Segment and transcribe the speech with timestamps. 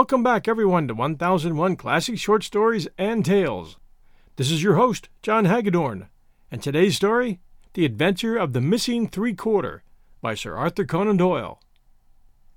[0.00, 3.76] Welcome back, everyone, to 1001 Classic Short Stories and Tales.
[4.36, 6.08] This is your host, John Hagedorn,
[6.50, 7.38] and today's story
[7.74, 9.82] The Adventure of the Missing Three Quarter
[10.22, 11.60] by Sir Arthur Conan Doyle.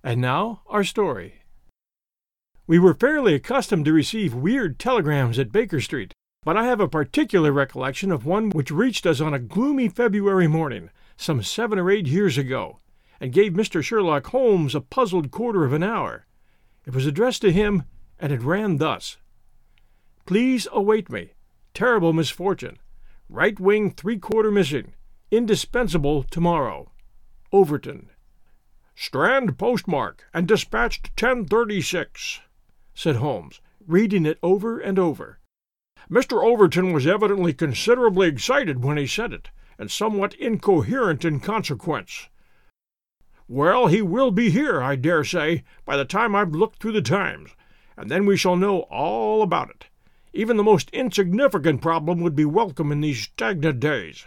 [0.05, 1.41] And now, our story.
[2.66, 6.14] We were fairly accustomed to receive weird telegrams at Baker Street,
[6.45, 10.48] but I have a particular recollection of one which reached us on a gloomy February
[10.48, 12.80] morning, some seven or eight years ago,
[13.20, 13.84] and gave Mr.
[13.84, 16.25] Sherlock Holmes a puzzled quarter of an hour.
[16.86, 17.84] It was addressed to him,
[18.20, 19.18] and it ran thus
[20.26, 21.32] Please await me.
[21.73, 22.78] Terrible misfortune.
[23.28, 24.94] Right wing three quarter missing.
[25.31, 26.92] Indispensable tomorrow.
[27.52, 28.09] Overton.
[28.95, 32.42] Strand postmark and dispatched 1036,
[32.94, 35.40] said Holmes, reading it over and over.
[36.09, 36.44] Mr.
[36.44, 42.30] Overton was evidently considerably excited when he said it, and somewhat incoherent in consequence.
[43.54, 47.04] Well, he will be here, I dare say, by the time I've looked through the
[47.04, 47.52] Times,
[47.96, 49.86] and then we shall know all about it.
[50.34, 54.26] Even the most insignificant problem would be welcome in these stagnant days.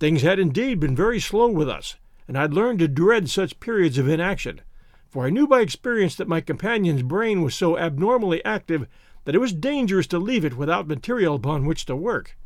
[0.00, 3.98] Things had indeed been very slow with us, and I'd learned to dread such periods
[3.98, 4.62] of inaction,
[5.10, 8.86] for I knew by experience that my companion's brain was so abnormally active
[9.26, 12.38] that it was dangerous to leave it without material upon which to work.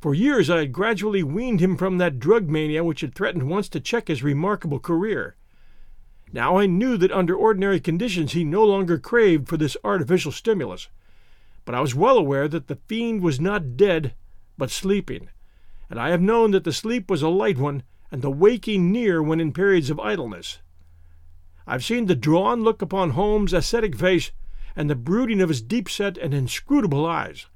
[0.00, 3.68] For years I had gradually weaned him from that drug mania which had threatened once
[3.70, 5.36] to check his remarkable career.
[6.32, 10.88] Now I knew that under ordinary conditions he no longer craved for this artificial stimulus,
[11.64, 14.14] but I was well aware that the fiend was not dead,
[14.58, 15.30] but sleeping,
[15.88, 19.22] and I have known that the sleep was a light one and the waking near
[19.22, 20.58] when in periods of idleness.
[21.66, 24.30] I've seen the drawn look upon Holmes' ascetic face
[24.76, 27.46] and the brooding of his deep set and inscrutable eyes.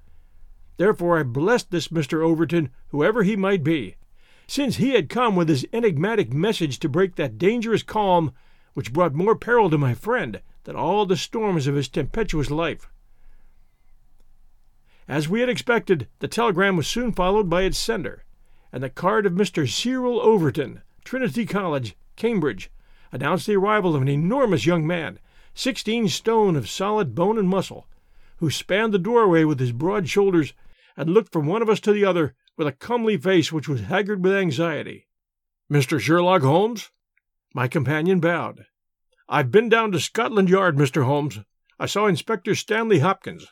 [0.81, 2.25] Therefore I blessed this Mr.
[2.25, 3.97] Overton, whoever he might be,
[4.47, 8.33] since he had come with his enigmatic message to break that dangerous calm
[8.73, 12.89] which brought more peril to my friend than all the storms of his tempestuous life.
[15.07, 18.25] As we had expected, the telegram was soon followed by its sender,
[18.73, 19.69] and the card of Mr.
[19.69, 22.71] Cyril Overton, Trinity College, Cambridge,
[23.13, 25.19] announced the arrival of an enormous young man,
[25.53, 27.87] sixteen stone of solid bone and muscle,
[28.39, 30.55] who spanned the doorway with his broad shoulders
[31.01, 33.81] and looked from one of us to the other with a comely face which was
[33.81, 35.09] haggard with anxiety.
[35.73, 35.99] Mr.
[35.99, 36.91] Sherlock Holmes?
[37.55, 38.67] My companion bowed.
[39.27, 41.07] I've been down to Scotland Yard, Mr.
[41.07, 41.39] Holmes.
[41.79, 43.47] I saw Inspector Stanley Hopkins.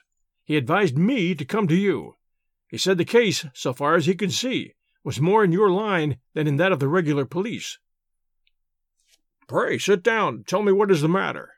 [0.44, 2.16] He advised me to come to you.
[2.69, 6.19] He said the case, so far as he could see, was more in your line
[6.34, 7.78] than in that of the regular police.
[9.47, 10.44] Pray sit down.
[10.47, 11.54] Tell me what is the matter.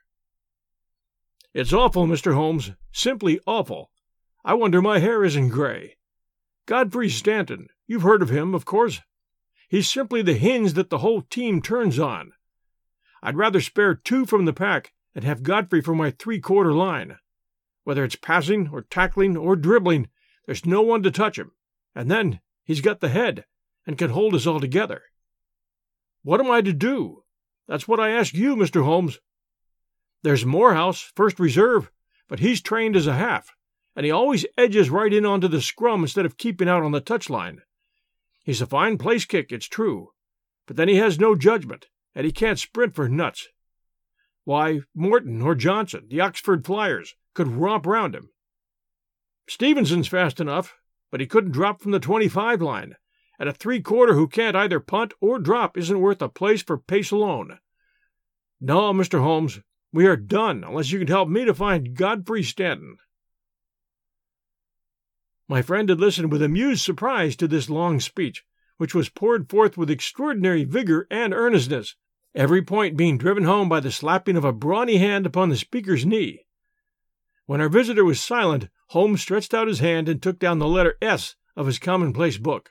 [1.52, 2.34] It's awful, Mr.
[2.34, 2.70] Holmes.
[2.92, 3.90] Simply awful.
[4.42, 5.96] I wonder my hair isn't gray.
[6.64, 9.00] Godfrey Stanton, you've heard of him, of course.
[9.68, 12.32] He's simply the hinge that the whole team turns on.
[13.22, 17.18] I'd rather spare two from the pack and have Godfrey for my three quarter line.
[17.84, 20.08] Whether it's passing or tackling or dribbling,
[20.46, 21.52] there's no one to touch him,
[21.94, 23.44] and then he's got the head
[23.86, 25.02] and can hold us all together.
[26.22, 27.24] What am I to do?
[27.68, 28.84] That's what I ask you, Mr.
[28.84, 29.18] Holmes.
[30.22, 31.90] There's Moorhouse, first reserve,
[32.26, 33.54] but he's trained as a half
[33.96, 37.00] and he always edges right in onto the scrum instead of keeping out on the
[37.00, 37.58] touchline.
[38.44, 40.10] He's a fine place kick, it's true,
[40.66, 43.48] but then he has no judgment, and he can't sprint for nuts.
[44.44, 48.30] Why, Morton or Johnson, the Oxford Flyers, could romp round him.
[49.48, 50.76] Stevenson's fast enough,
[51.10, 52.96] but he couldn't drop from the 25 line,
[53.38, 56.78] and a three quarter who can't either punt or drop isn't worth a place for
[56.78, 57.58] pace alone.
[58.60, 59.20] No, Mr.
[59.20, 59.60] Holmes,
[59.92, 62.98] we are done unless you can help me to find Godfrey Stanton.
[65.50, 68.44] My friend had listened with amused surprise to this long speech,
[68.76, 71.96] which was poured forth with extraordinary vigor and earnestness,
[72.36, 76.06] every point being driven home by the slapping of a brawny hand upon the speaker's
[76.06, 76.46] knee.
[77.46, 80.96] When our visitor was silent, Holmes stretched out his hand and took down the letter
[81.02, 82.70] S of his commonplace book.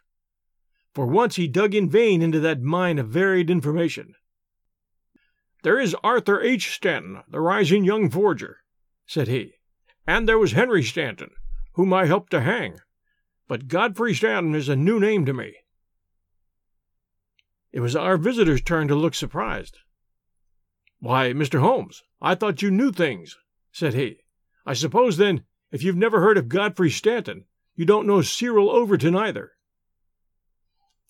[0.93, 4.15] For once he dug in vain into that mine of varied information.
[5.63, 6.73] There is Arthur H.
[6.75, 8.59] Stanton, the rising young forger,
[9.05, 9.55] said he,
[10.07, 11.31] and there was Henry Stanton,
[11.79, 12.77] whom I helped to hang,
[13.47, 15.55] but Godfrey Stanton is a new name to me.
[17.71, 19.77] It was our visitor's turn to look surprised.
[20.99, 21.61] Why, Mr.
[21.61, 23.37] Holmes, I thought you knew things,
[23.71, 24.17] said he.
[24.65, 27.45] I suppose, then, if you've never heard of Godfrey Stanton,
[27.77, 29.53] you don't know Cyril Overton either.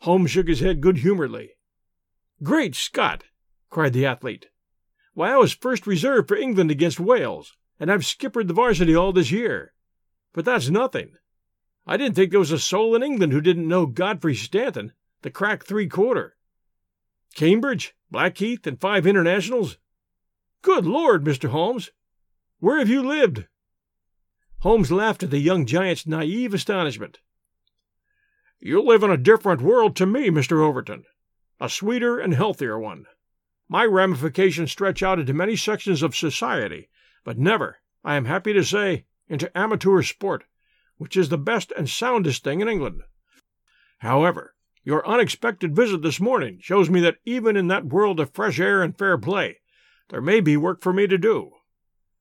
[0.02, 1.54] Holmes shook his head good humoredly.
[2.44, 3.24] Great Scott!
[3.72, 4.50] cried the athlete.
[5.16, 9.12] Why, I was first reserve for England against Wales, and I've skippered the varsity all
[9.12, 9.74] this year.
[10.40, 11.18] But that's nothing.
[11.86, 15.30] I didn't think there was a soul in England who didn't know Godfrey Stanton, the
[15.30, 16.38] crack three quarter.
[17.36, 19.80] Cambridge, Blackheath, and five internationals.
[20.62, 21.50] Good Lord, Mr.
[21.50, 21.92] Holmes,
[22.60, 23.48] Where have you lived?
[24.60, 27.20] Holmes laughed at the young giant's naive astonishment.
[28.62, 30.64] You live in a different world to me, Mr.
[30.64, 31.04] Overton,
[31.60, 33.08] a sweeter and healthier one.
[33.68, 36.88] My ramifications stretch out into many sections of society,
[37.26, 40.44] but never, I am happy to say, into amateur sport,
[40.98, 43.04] which is the best and soundest thing in England.
[44.00, 48.60] However, your unexpected visit this morning shows me that even in that world of fresh
[48.60, 49.60] air and fair play,
[50.10, 51.52] there may be work for me to do.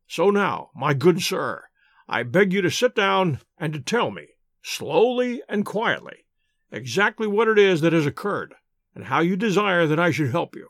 [0.06, 1.64] So now, my good sir,
[2.08, 4.28] I beg you to sit down and to tell me,
[4.62, 6.24] slowly and quietly,
[6.70, 8.54] exactly what it is that has occurred,
[8.94, 10.68] and how you desire that I should help you.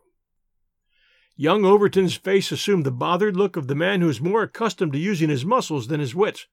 [1.40, 4.98] Young Overton's face assumed the bothered look of the man who is more accustomed to
[4.98, 6.48] using his muscles than his wits,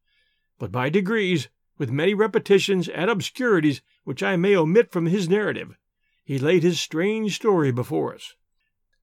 [0.60, 1.50] but by degrees,
[1.80, 5.76] with many repetitions and obscurities which I may omit from his narrative,
[6.24, 8.36] he laid his strange story before us.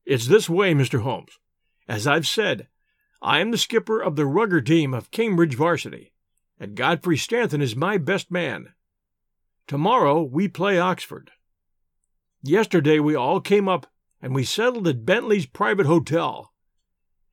[0.05, 1.01] It's this way, Mr.
[1.01, 1.41] Holmes.
[1.89, 2.69] As I've said,
[3.21, 6.13] I am the skipper of the rugger team of Cambridge Varsity,
[6.61, 8.69] and Godfrey Stanton is my best man.
[9.67, 11.33] Tomorrow we play Oxford.
[12.41, 13.89] Yesterday we all came up
[14.23, 16.53] and we settled at Bentley's private hotel.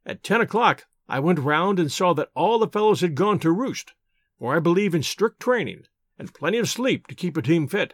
[0.06, 3.52] At ten o'clock, I went round and saw that all the fellows had gone to
[3.52, 3.94] roost,
[4.40, 5.84] for I believe in strict training
[6.18, 7.94] and plenty of sleep to keep a team fit.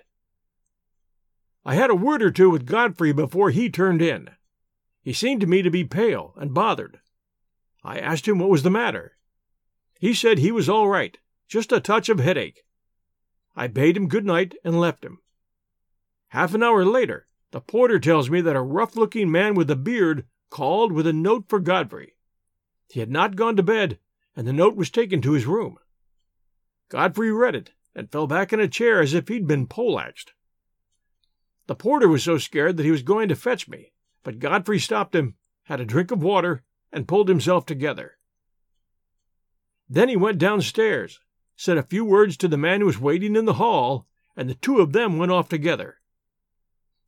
[1.66, 4.30] I had a word or two with Godfrey before he turned in.
[5.02, 7.00] He seemed to me to be pale and bothered.
[7.84, 9.18] I asked him what was the matter.
[10.00, 11.18] He said he was all right,
[11.48, 12.64] just a touch of headache.
[13.56, 15.20] I bade him good night and left him.
[16.30, 19.78] Half an hour later, the porter tells me that a rough looking man with a
[19.78, 22.18] beard called with a note for Godfrey.
[22.90, 23.98] He had not gone to bed,
[24.36, 25.78] and the note was taken to his room.
[26.90, 30.34] Godfrey read it and fell back in a chair as if he'd been poleaxed.
[31.68, 35.16] The porter was so scared that he was going to fetch me, but Godfrey stopped
[35.16, 38.18] him, had a drink of water, and pulled himself together.
[39.88, 41.22] Then he went downstairs,
[41.56, 44.56] said a few words to the man who was waiting in the hall, and the
[44.56, 46.00] two of them went off together.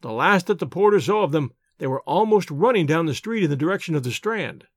[0.01, 3.43] The last that the porter saw of them, they were almost running down the street
[3.43, 4.67] in the direction of the Strand.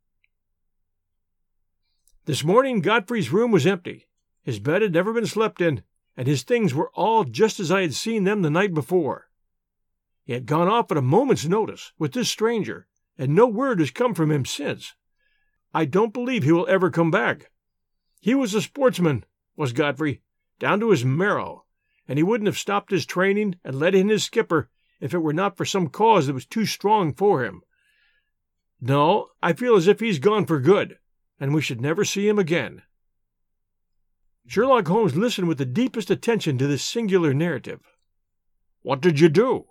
[2.24, 4.08] This morning Godfrey's room was empty.
[4.42, 5.82] His bed had never been slept in,
[6.16, 9.28] and his things were all just as I had seen them the night before.
[10.24, 12.86] He had gone off at a moment's notice with this stranger,
[13.18, 14.94] and no word has come from him since.
[15.74, 17.50] I don't believe he will ever come back.
[18.20, 19.24] He was a sportsman,
[19.56, 20.22] was Godfrey,
[20.58, 21.64] down to his marrow,
[22.06, 24.68] and he wouldn't have stopped his training and let in his skipper
[25.00, 27.62] if it were not for some cause that was too strong for him.
[28.80, 30.98] No, I feel as if he's gone for good,
[31.38, 32.82] and we should never see him again.
[34.46, 37.80] Sherlock Holmes listened with the deepest attention to this singular narrative.
[38.82, 39.66] What did you do?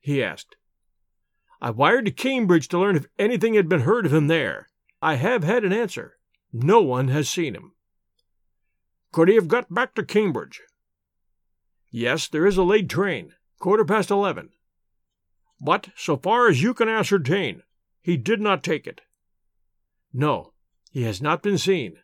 [0.00, 0.56] he asked.
[1.60, 4.68] I wired to Cambridge to learn if anything had been heard of him there.
[5.02, 6.16] I have had an answer.
[6.52, 7.72] No one has seen him.
[9.12, 10.60] Could he have got back to Cambridge?
[11.90, 14.48] Yes, there is a late train quarter past eleven.
[15.60, 17.62] But, so far as you can ascertain,
[18.00, 19.02] he did not take it.
[20.12, 20.52] No,
[20.90, 21.98] he has not been seen.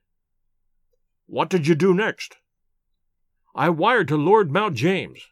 [1.26, 2.36] What did you do next?
[3.54, 5.22] I wired to Lord Mount James.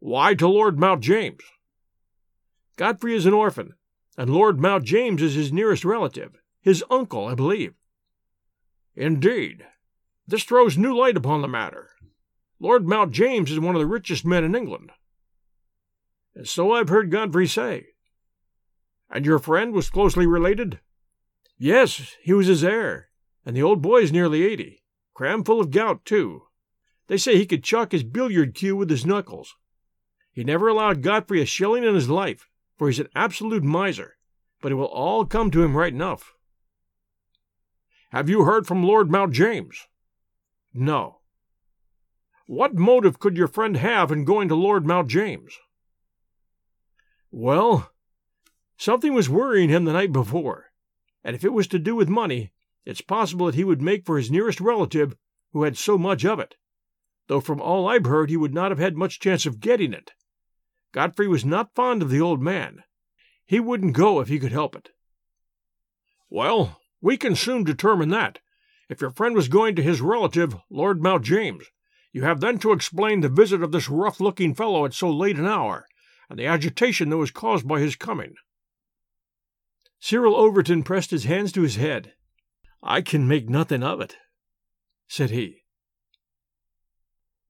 [0.00, 1.42] Why to Lord Mount James?
[2.76, 3.74] Godfrey is an orphan,
[4.16, 7.74] and Lord Mount James is his nearest relative, his uncle, I believe.
[8.96, 9.66] Indeed.
[10.26, 11.90] This throws new light upon the matter.
[12.64, 14.90] Lord Mount James is one of the richest men in England.
[16.34, 17.88] And so I've heard Godfrey say.
[19.10, 20.80] And your friend was closely related?
[21.58, 23.10] Yes, he was his heir,
[23.44, 26.44] and the old boy's nearly eighty, cram full of gout, too.
[27.06, 29.56] They say he could chalk his billiard cue with his knuckles.
[30.32, 34.16] He never allowed Godfrey a shilling in his life, for he's an absolute miser,
[34.62, 36.32] but it will all come to him right enough.
[38.08, 39.86] Have you heard from Lord Mount James?
[40.72, 41.18] No.
[42.46, 45.58] What motive could your friend have in going to Lord Mount James?
[47.30, 47.90] Well,
[48.76, 50.66] something was worrying him the night before,
[51.22, 52.52] and if it was to do with money,
[52.84, 55.16] it's possible that he would make for his nearest relative
[55.52, 56.56] who had so much of it,
[57.28, 60.12] though from all I've heard he would not have had much chance of getting it.
[60.92, 62.84] Godfrey was not fond of the old man.
[63.46, 64.90] He wouldn't go if he could help it.
[66.28, 68.40] Well, we can soon determine that.
[68.88, 71.64] If your friend was going to his relative, Lord Mount James,
[72.14, 75.36] you have then to explain the visit of this rough looking fellow at so late
[75.36, 75.84] an hour,
[76.30, 78.34] and the agitation that was caused by his coming.
[79.98, 82.12] Cyril Overton pressed his hands to his head.
[82.80, 84.16] I can make nothing of it,
[85.08, 85.64] said he.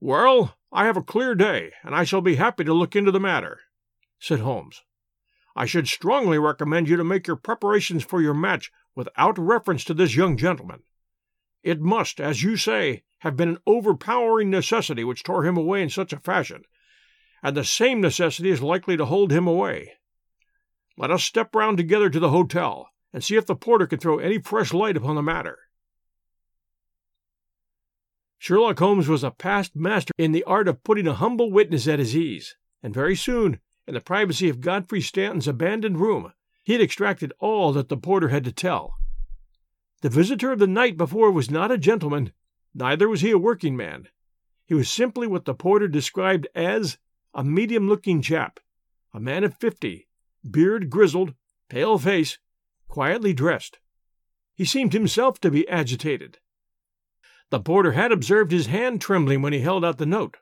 [0.00, 3.20] Well, I have a clear day, and I shall be happy to look into the
[3.20, 3.60] matter,
[4.18, 4.80] said Holmes.
[5.54, 9.94] I should strongly recommend you to make your preparations for your match without reference to
[9.94, 10.84] this young gentleman.
[11.64, 15.88] It must, as you say, have been an overpowering necessity which tore him away in
[15.88, 16.64] such a fashion,
[17.42, 19.94] and the same necessity is likely to hold him away.
[20.98, 24.18] Let us step round together to the hotel and see if the porter can throw
[24.18, 25.58] any fresh light upon the matter.
[28.36, 31.98] Sherlock Holmes was a past master in the art of putting a humble witness at
[31.98, 36.82] his ease, and very soon, in the privacy of Godfrey Stanton's abandoned room, he had
[36.82, 38.98] extracted all that the porter had to tell.
[40.04, 42.34] The visitor of the night before was not a gentleman,
[42.74, 44.08] neither was he a working man.
[44.66, 46.98] He was simply what the porter described as
[47.32, 48.60] a medium looking chap,
[49.14, 50.06] a man of fifty,
[50.48, 51.32] beard grizzled,
[51.70, 52.36] pale face,
[52.86, 53.78] quietly dressed.
[54.54, 56.36] He seemed himself to be agitated.
[57.48, 60.36] The porter had observed his hand trembling when he held out the note.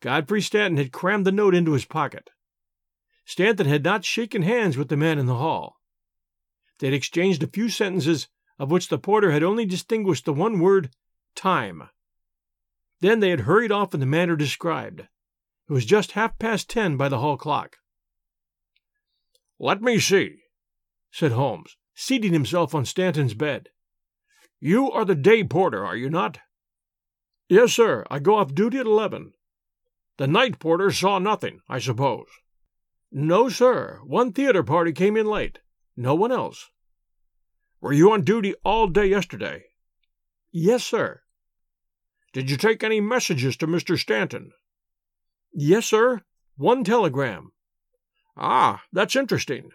[0.00, 2.30] Godfrey Stanton had crammed the note into his pocket.
[3.24, 5.76] Stanton had not shaken hands with the man in the hall.
[6.80, 8.26] They had exchanged a few sentences,
[8.60, 10.90] of which the porter had only distinguished the one word,
[11.34, 11.88] time.
[13.00, 15.00] Then they had hurried off in the manner described.
[15.00, 17.78] It was just half past ten by the hall clock.
[19.58, 20.42] Let me see,
[21.10, 23.70] said Holmes, seating himself on Stanton's bed.
[24.60, 26.38] You are the day porter, are you not?
[27.48, 28.04] Yes, sir.
[28.10, 29.32] I go off duty at eleven.
[30.18, 32.28] The night porter saw nothing, I suppose.
[33.10, 34.00] No, sir.
[34.04, 35.60] One theater party came in late.
[35.96, 36.68] No one else.
[37.80, 39.64] Were you on duty all day yesterday?
[40.52, 41.22] Yes, sir.
[42.32, 43.98] Did you take any messages to Mr.
[43.98, 44.52] Stanton?
[45.52, 46.22] Yes, sir.
[46.56, 47.52] One telegram.
[48.36, 49.70] Ah, that's interesting.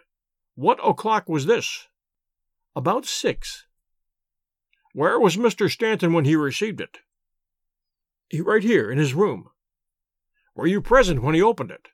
[0.54, 1.88] What o'clock was this?
[2.74, 3.66] About six.
[4.92, 5.70] Where was Mr.
[5.70, 6.98] Stanton when he received it?
[8.32, 9.50] Right here, in his room.
[10.54, 11.88] Were you present when he opened it?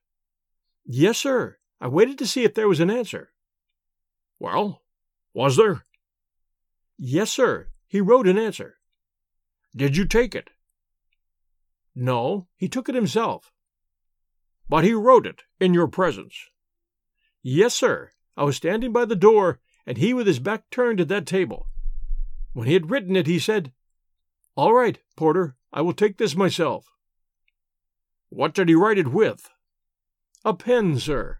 [0.84, 1.58] Yes, sir.
[1.80, 3.32] I waited to see if there was an answer.
[4.38, 4.82] Well,
[5.34, 5.84] was there?
[6.98, 7.68] Yes, sir.
[7.86, 8.76] He wrote an answer.
[9.74, 10.50] Did you take it?
[11.94, 13.52] No, he took it himself.
[14.68, 16.34] But he wrote it in your presence.
[17.42, 18.10] Yes, sir.
[18.36, 21.68] I was standing by the door, and he with his back turned to that table.
[22.52, 23.72] When he had written it, he said,
[24.56, 26.86] All right, Porter, I will take this myself.
[28.28, 29.50] What did he write it with?
[30.44, 31.38] A pen, sir.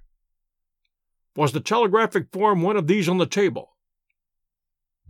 [1.35, 3.72] Was the telegraphic form one of these on the table?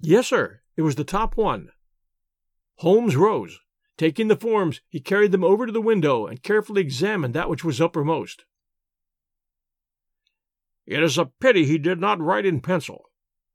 [0.00, 0.60] Yes, sir.
[0.76, 1.70] It was the top one.
[2.76, 3.60] Holmes rose.
[3.98, 7.62] Taking the forms, he carried them over to the window and carefully examined that which
[7.62, 8.44] was uppermost.
[10.86, 13.10] It is a pity he did not write in pencil,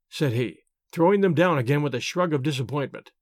[0.08, 0.60] said he
[0.92, 3.12] throwing them down again with a shrug of disappointment.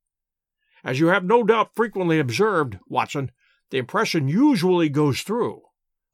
[0.85, 3.33] As you have no doubt frequently observed, Watson,
[3.71, 5.63] the impression usually goes through,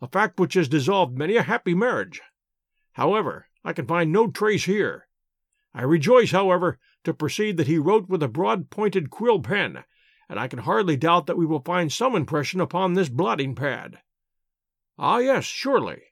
[0.00, 2.22] a fact which has dissolved many a happy marriage.
[2.92, 5.08] However, I can find no trace here.
[5.74, 9.84] I rejoice, however, to perceive that he wrote with a broad pointed quill pen,
[10.28, 13.98] and I can hardly doubt that we will find some impression upon this blotting pad.
[14.98, 16.02] Ah, yes, surely.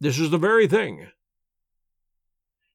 [0.00, 1.08] This is the very thing.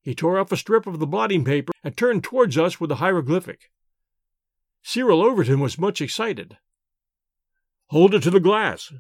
[0.02, 2.98] He tore off a strip of the blotting paper and turned towards us with the
[2.98, 3.72] hieroglyphic.
[4.84, 6.58] Cyril Overton was much excited.
[7.88, 8.94] Hold it to the glass,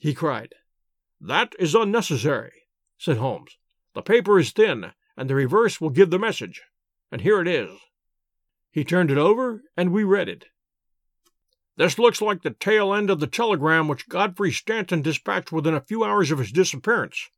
[0.00, 0.54] he cried.
[1.20, 2.62] That is unnecessary,
[2.96, 3.58] said Holmes.
[3.94, 6.62] The paper is thin, and the reverse will give the message.
[7.12, 7.70] And here it is.
[8.78, 10.44] He turned it over, and we read it.
[11.76, 15.80] This looks like the tail end of the telegram which Godfrey Stanton dispatched within a
[15.80, 17.28] few hours of his disappearance.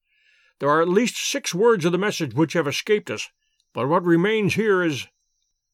[0.59, 3.31] There are at least six words of the message which have escaped us,
[3.73, 5.07] but what remains here is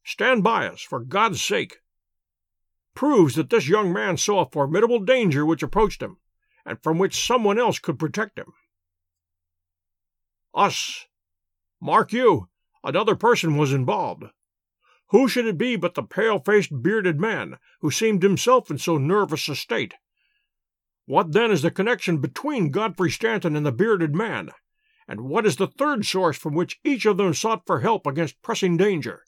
[0.05, 1.79] Stand by us, for God's sake.
[2.95, 6.19] Proves that this young man saw a formidable danger which approached him,
[6.65, 8.53] and from which someone else could protect him.
[10.55, 11.07] Us.
[11.81, 12.51] Mark you,
[12.85, 14.27] another person was involved.
[15.11, 18.99] Who should it be but the pale faced, bearded man, who seemed himself in so
[18.99, 19.95] nervous a state?
[21.05, 24.51] What then is the connection between Godfrey Stanton and the bearded man?
[25.07, 28.43] And what is the third source from which each of them sought for help against
[28.43, 29.23] pressing danger?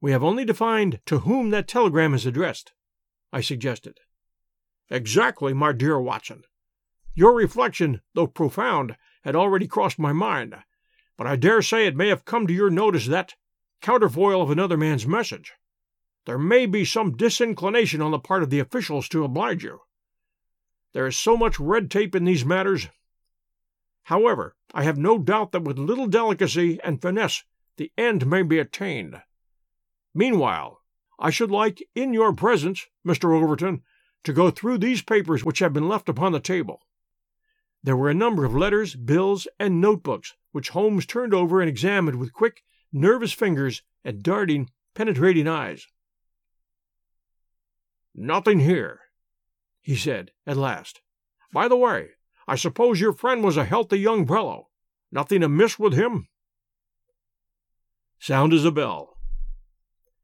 [0.00, 2.72] We have only to find to whom that telegram is addressed,
[3.32, 3.98] I suggested.
[4.88, 6.44] Exactly, my dear Watson.
[7.14, 10.54] Your reflection, though profound, had already crossed my mind,
[11.18, 13.34] but I dare say it may have come to your notice that,
[13.80, 15.52] counterfoil of another man's message,
[16.24, 19.80] there may be some disinclination on the part of the officials to oblige you.
[20.92, 22.88] There is so much red tape in these matters
[24.06, 27.42] However, I have no doubt that with little delicacy and finesse
[27.76, 29.20] the end may be attained.
[30.14, 30.80] Meanwhile,
[31.18, 33.34] I should like, in your presence, Mr.
[33.34, 33.82] Overton,
[34.22, 36.82] to go through these papers which have been left upon the table.
[37.82, 42.20] There were a number of letters, bills, and notebooks, which Holmes turned over and examined
[42.20, 42.62] with quick,
[42.92, 45.86] nervous fingers and darting, penetrating eyes.
[48.14, 49.00] Nothing here,
[49.82, 51.00] he said at last.
[51.52, 52.10] By the way,
[52.48, 54.68] I suppose your friend was a healthy young fellow.
[55.12, 56.28] Nothing amiss with him?
[58.18, 59.16] Sound as a bell.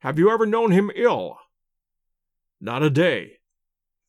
[0.00, 1.38] Have you ever known him ill?
[2.61, 3.38] Not a day.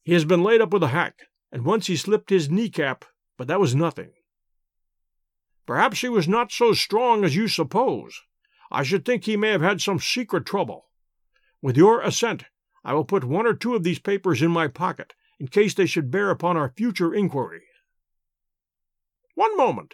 [0.04, 3.06] He has been laid up with a hack, and once he slipped his kneecap,
[3.38, 4.12] but that was nothing.
[5.66, 8.22] Perhaps he was not so strong as you suppose.
[8.76, 10.90] I should think he may have had some secret trouble.
[11.62, 12.46] With your assent,
[12.84, 15.86] I will put one or two of these papers in my pocket, in case they
[15.86, 17.62] should bear upon our future inquiry.
[19.36, 19.94] One moment,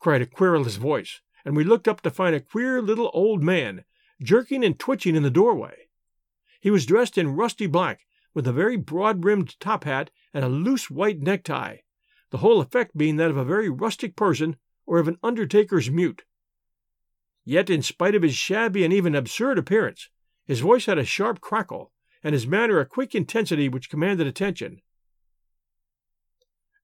[0.00, 3.86] cried a querulous voice, and we looked up to find a queer little old man
[4.22, 5.88] jerking and twitching in the doorway.
[6.60, 8.00] He was dressed in rusty black,
[8.34, 11.78] with a very broad brimmed top hat and a loose white necktie,
[12.30, 16.24] the whole effect being that of a very rustic person or of an undertaker's mute.
[17.48, 20.10] Yet, in spite of his shabby and even absurd appearance,
[20.44, 24.82] his voice had a sharp crackle, and his manner a quick intensity which commanded attention.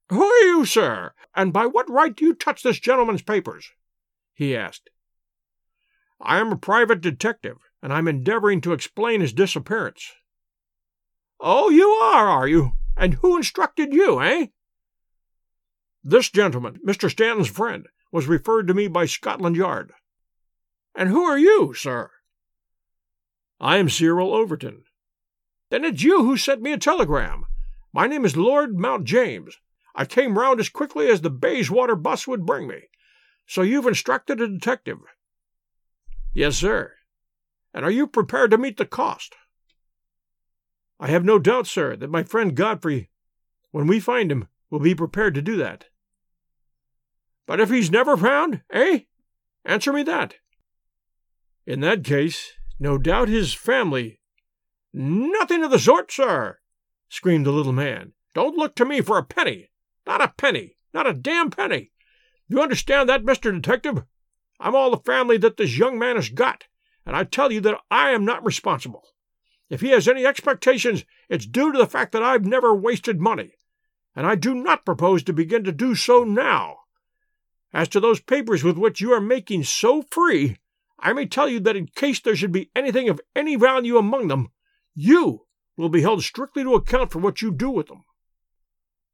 [0.09, 3.73] Who are you, sir, and by what right do you touch this gentleman's papers?
[4.33, 4.89] he asked.
[6.19, 10.13] I am a private detective, and I'm endeavoring to explain his disappearance.
[11.41, 12.73] Oh, you are, are you?
[12.97, 14.47] And who instructed you, eh?
[16.03, 17.11] This gentleman, Mr.
[17.11, 19.93] Stanton's friend, was referred to me by Scotland Yard.
[20.95, 22.11] And who are you, sir?
[23.61, 24.85] I am Cyril Overton.
[25.71, 27.47] Then it's you who sent me a telegram.
[27.93, 29.57] My name is Lord Mount James.
[29.95, 32.89] I came round as quickly as the Bayswater bus would bring me.
[33.47, 34.99] So you've instructed a detective?
[36.35, 36.95] Yes, sir.
[37.73, 39.35] And are you prepared to meet the cost?
[41.01, 43.11] I have no doubt, sir, that my friend Godfrey,
[43.71, 45.87] when we find him, will be prepared to do that.
[47.47, 49.01] But if he's never found, eh?
[49.65, 50.37] Answer me that.
[51.67, 54.21] In that case, no doubt his family.
[54.93, 56.59] Nothing of the sort, sir,
[57.09, 58.13] screamed the little man.
[58.35, 59.71] Don't look to me for a penny.
[60.07, 60.77] Not a penny.
[60.93, 61.91] Not a damn penny.
[62.49, 63.53] You understand that, Mr.
[63.53, 64.05] Detective?
[64.61, 66.65] I'm all the family that this young man has got,
[67.07, 69.03] and I tell you that I am not responsible.
[69.71, 73.55] If he has any expectations, it's due to the fact that I've never wasted money,
[74.15, 76.77] and I do not propose to begin to do so now.
[77.73, 80.59] As to those papers with which you are making so free,
[81.05, 84.29] I may tell you that in case there should be anything of any value among
[84.29, 84.49] them,
[84.95, 88.05] you will be held strictly to account for what you do with them.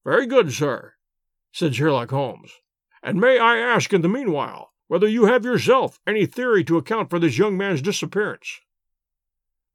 [0.04, 0.94] Very good, sir,
[1.50, 2.52] said Sherlock Holmes.
[3.02, 7.10] And may I ask in the meanwhile whether you have yourself any theory to account
[7.10, 8.60] for this young man's disappearance?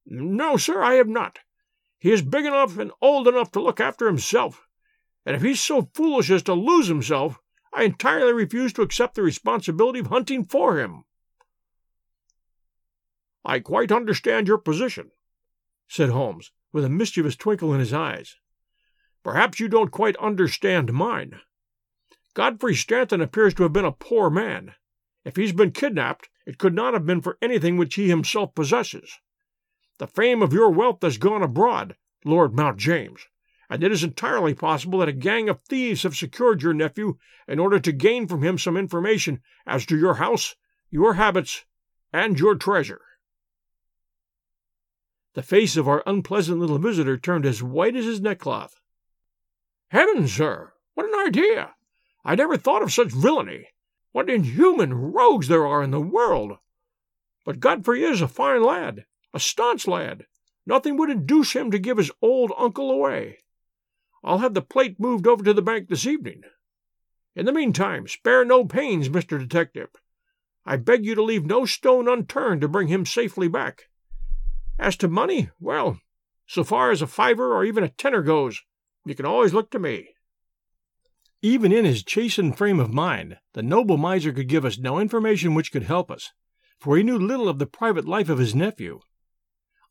[0.05, 1.39] No, sir, I have not.
[1.99, 4.67] He is big enough and old enough to look after himself,
[5.25, 7.39] and if he's so foolish as to lose himself,
[7.73, 11.04] I entirely refuse to accept the responsibility of hunting for him.
[13.47, 15.11] I quite understand your position,
[15.87, 18.37] said Holmes, with a mischievous twinkle in his eyes.
[19.23, 21.39] Perhaps you don't quite understand mine.
[22.33, 24.73] Godfrey Stanton appears to have been a poor man.
[25.23, 29.19] If he's been kidnapped, it could not have been for anything which he himself possesses.
[29.99, 33.27] The fame of your wealth has gone abroad, Lord Mount James,
[33.69, 37.59] and it is entirely possible that a gang of thieves have secured your nephew in
[37.59, 40.55] order to gain from him some information as to your house,
[40.89, 41.65] your habits,
[42.11, 43.01] and your treasure.
[45.35, 48.79] The face of our unpleasant little visitor turned as white as his neckcloth.
[49.89, 51.75] Heavens, sir, what an idea!
[52.23, 53.67] I never thought of such villainy.
[54.13, 56.57] What inhuman rogues there are in the world!
[57.43, 60.25] But Godfrey is a fine lad, a staunch lad.
[60.65, 63.39] Nothing would induce him to give his old uncle away.
[64.23, 66.43] I'll have the plate moved over to the bank this evening.
[67.35, 69.37] In the meantime, spare no pains, Mr.
[69.37, 69.89] Detective.
[70.65, 73.89] I beg you to leave no stone unturned to bring him safely back.
[74.77, 75.99] As to money, well,
[76.47, 78.61] so far as a fiver or even a tenner goes,
[79.05, 80.09] you can always look to me.
[81.41, 85.53] Even in his chastened frame of mind, the noble miser could give us no information
[85.53, 86.31] which could help us,
[86.79, 88.99] for he knew little of the private life of his nephew.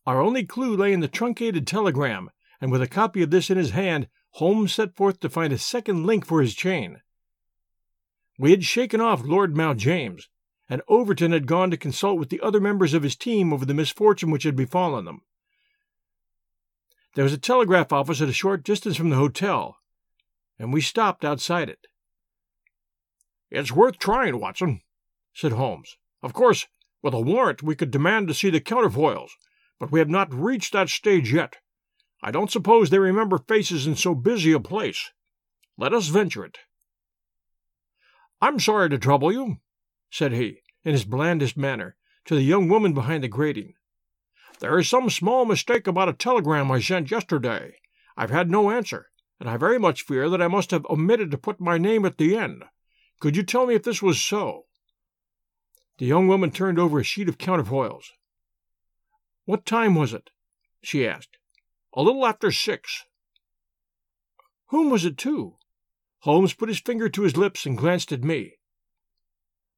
[0.06, 3.56] Our only clue lay in the truncated telegram, and with a copy of this in
[3.56, 7.00] his hand, Holmes set forth to find a second link for his chain.
[8.38, 10.28] We had shaken off Lord Mount James,
[10.68, 13.74] and Overton had gone to consult with the other members of his team over the
[13.74, 15.22] misfortune which had befallen them.
[17.14, 19.76] There was a telegraph office at a short distance from the hotel,
[20.58, 21.86] and we stopped outside it.
[23.50, 24.80] It's worth trying, Watson,
[25.32, 25.96] said Holmes.
[26.22, 26.66] Of course,
[27.02, 29.36] with a warrant we could demand to see the counterfoils,
[29.78, 31.58] but we have not reached that stage yet.
[32.22, 35.10] I don't suppose they remember faces in so busy a place.
[35.76, 36.58] Let us venture it.
[38.40, 39.58] I'm sorry to trouble you,
[40.14, 43.74] said he, in his blandest manner, to the young woman behind the grating.
[44.60, 47.78] There is some small mistake about a telegram I sent yesterday.
[48.16, 51.36] I've had no answer, and I very much fear that I must have omitted to
[51.36, 52.62] put my name at the end.
[53.18, 54.66] Could you tell me if this was so?
[55.98, 58.12] The young woman turned over a sheet of counterfoils.
[59.46, 60.30] What time was it?
[60.80, 61.38] she asked.
[61.92, 63.02] A little after six.
[64.66, 65.56] Whom was it to?
[66.20, 68.58] Holmes put his finger to his lips and glanced at me.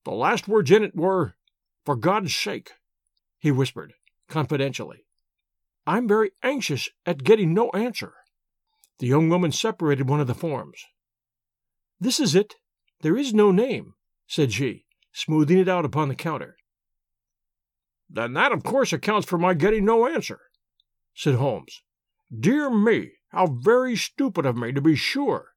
[0.06, 1.34] The last words in it were,
[1.84, 2.74] For God's sake,
[3.40, 3.94] he whispered,
[4.28, 5.04] confidentially.
[5.84, 8.12] I'm very anxious at getting no answer.
[9.00, 10.84] The young woman separated one of the forms.
[11.98, 12.54] This is it.
[13.00, 13.94] There is no name,
[14.28, 16.56] said she, smoothing it out upon the counter.
[18.08, 20.38] Then that, of course, accounts for my getting no answer,
[21.16, 21.82] said Holmes.
[22.32, 25.54] Dear me, how very stupid of me, to be sure.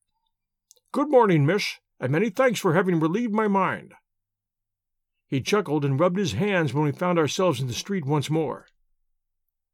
[0.91, 3.93] Good morning, miss, and many thanks for having relieved my mind.
[5.29, 8.65] He chuckled and rubbed his hands when we found ourselves in the street once more.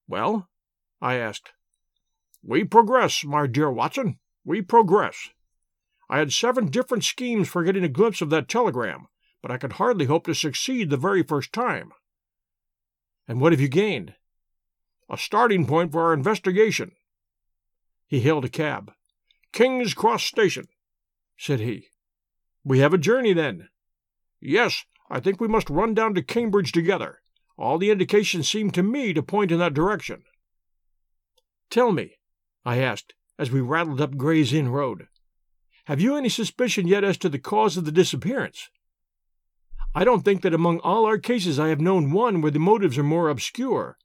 [0.05, 0.49] Well?
[1.01, 1.53] I asked.
[2.43, 4.19] We progress, my dear Watson.
[4.43, 5.29] We progress.
[6.09, 9.07] I had seven different schemes for getting a glimpse of that telegram,
[9.41, 11.91] but I could hardly hope to succeed the very first time.
[13.25, 14.13] And what have you gained?
[15.09, 16.91] A starting point for our investigation.
[18.07, 18.91] He hailed a cab.
[19.53, 20.65] King's Cross Station,
[21.37, 21.87] said he.
[22.63, 23.69] We have a journey, then.
[24.41, 27.21] Yes, I think we must run down to Cambridge together.
[27.57, 30.23] All the indications seem to me to point in that direction.
[31.69, 32.17] Tell me,
[32.65, 35.07] I asked, as we rattled up Gray's Inn Road,
[35.85, 38.69] have you any suspicion yet as to the cause of the disappearance?
[39.93, 42.97] I don't think that among all our cases I have known one where the motives
[42.97, 43.97] are more obscure.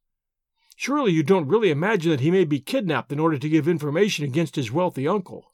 [0.77, 4.25] Surely you don't really imagine that he may be kidnapped in order to give information
[4.25, 5.53] against his wealthy uncle.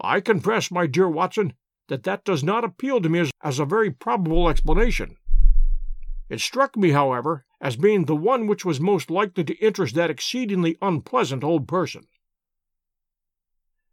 [0.00, 1.54] I confess, my dear Watson,
[1.88, 5.16] that that does not appeal to me as, as a very probable explanation.
[6.28, 10.10] It struck me, however, as being the one which was most likely to interest that
[10.10, 12.06] exceedingly unpleasant old person.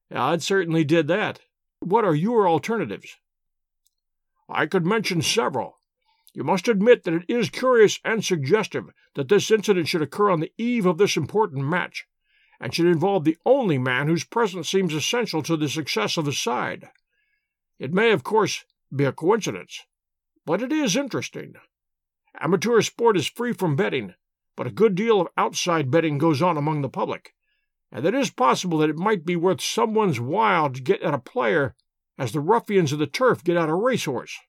[0.10, 1.42] Yeah, certainly did that.
[1.80, 3.18] What are your alternatives?
[4.50, 5.80] I could mention several.
[6.34, 10.40] You must admit that it is curious and suggestive that this incident should occur on
[10.40, 12.06] the eve of this important match,
[12.60, 16.34] and should involve the only man whose presence seems essential to the success of the
[16.34, 16.90] side.
[17.80, 19.82] It may, of course, be a coincidence,
[20.46, 21.56] but it is interesting.
[22.40, 24.14] Amateur sport is free from betting,
[24.56, 27.34] but a good deal of outside betting goes on among the public,
[27.92, 31.20] and it is possible that it might be worth someone's while to get at a
[31.20, 31.76] player
[32.18, 34.40] as the ruffians of the turf get at a racehorse.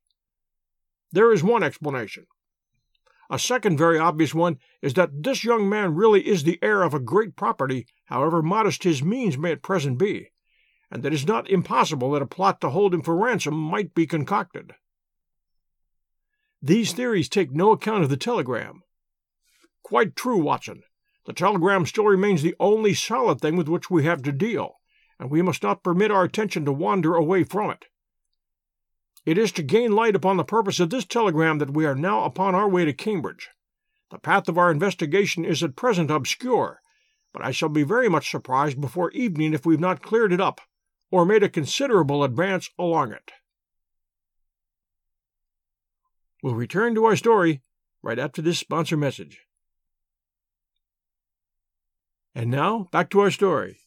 [1.12, 2.26] There is one explanation.
[3.30, 6.92] A second very obvious one is that this young man really is the heir of
[6.92, 10.30] a great property, however modest his means may at present be,
[10.94, 13.94] and that it is not impossible that a plot to hold him for ransom might
[13.94, 14.74] be concocted.
[16.62, 18.85] These theories take no account of the telegram.
[19.83, 20.85] Quite true, Watson.
[21.26, 24.76] The telegram still remains the only solid thing with which we have to deal,
[25.18, 27.87] and we must not permit our attention to wander away from it.
[29.26, 32.22] It is to gain light upon the purpose of this telegram that we are now
[32.22, 33.48] upon our way to Cambridge.
[34.12, 36.80] The path of our investigation is at present obscure,
[37.33, 40.61] but I shall be very much surprised before evening if we've not cleared it up,
[41.14, 43.31] or made a considerable advance along it.
[46.42, 47.62] We'll return to our story
[48.03, 49.38] right after this sponsor message.
[52.35, 53.79] And now, back to our story.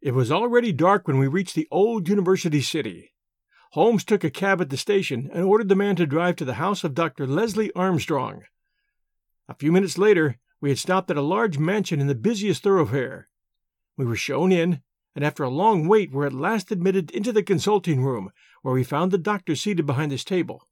[0.00, 3.12] It was already dark when we reached the old University City.
[3.72, 6.54] Holmes took a cab at the station and ordered the man to drive to the
[6.54, 7.26] house of Dr.
[7.26, 8.42] Leslie Armstrong.
[9.48, 13.28] A few minutes later, we had stopped at a large mansion in the busiest thoroughfare.
[13.96, 14.80] We were shown in,
[15.14, 18.30] and after a long wait were at last admitted into the consulting room,
[18.62, 20.66] where we found the doctor seated behind his table.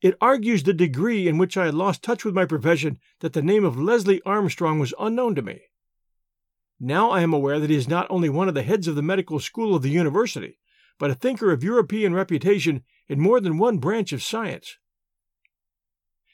[0.00, 3.42] It argues the degree in which I had lost touch with my profession that the
[3.42, 5.62] name of Leslie Armstrong was unknown to me.
[6.80, 9.02] Now I am aware that he is not only one of the heads of the
[9.02, 10.58] medical school of the university,
[10.98, 14.78] but a thinker of European reputation in more than one branch of science.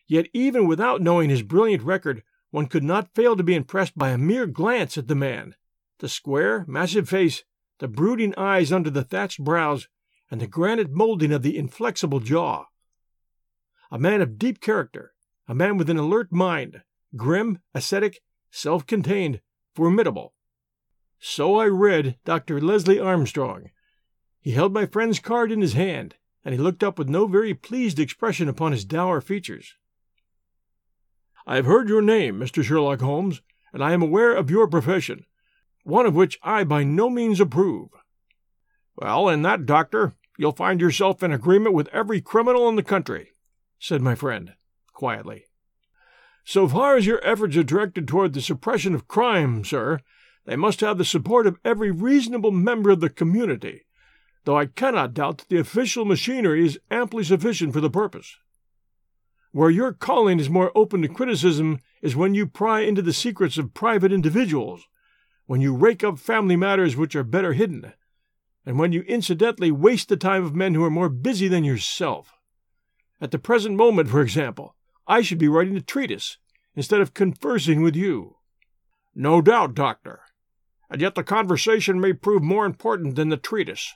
[0.07, 4.09] Yet, even without knowing his brilliant record, one could not fail to be impressed by
[4.09, 5.55] a mere glance at the man
[5.99, 7.45] the square, massive face,
[7.79, 9.89] the brooding eyes under the thatched brows,
[10.31, 12.67] and the granite molding of the inflexible jaw.
[13.91, 15.15] A man of deep character,
[15.47, 16.83] a man with an alert mind,
[17.17, 19.41] grim, ascetic, self contained,
[19.75, 20.35] formidable.
[21.19, 22.61] So I read Dr.
[22.61, 23.71] Leslie Armstrong,
[24.41, 27.53] he held my friend's card in his hand, and he looked up with no very
[27.55, 29.75] pleased expression upon his dour features.
[31.47, 32.63] I have heard your name, Mr.
[32.63, 35.27] Sherlock Holmes, and I am aware of your profession,
[35.89, 37.89] one of which I by no means approve.
[38.95, 43.31] Well, in that, Doctor, you'll find yourself in agreement with every criminal in the country,
[43.79, 44.53] said my friend,
[44.93, 45.47] quietly.
[46.45, 50.01] So far as your efforts are directed toward the suppression of crime, sir,
[50.45, 53.87] they must have the support of every reasonable member of the community,
[54.45, 58.37] though I cannot doubt that the official machinery is amply sufficient for the purpose.
[59.53, 63.57] Where your calling is more open to criticism is when you pry into the secrets
[63.57, 64.87] of private individuals,
[65.49, 67.95] when you rake up family matters which are better hidden,
[68.67, 72.35] and when you incidentally waste the time of men who are more busy than yourself.
[73.19, 76.37] At the present moment, for example, I should be writing a treatise
[76.77, 78.37] instead of conversing with you.
[79.15, 80.21] No doubt, doctor.
[80.91, 83.95] And yet the conversation may prove more important than the treatise.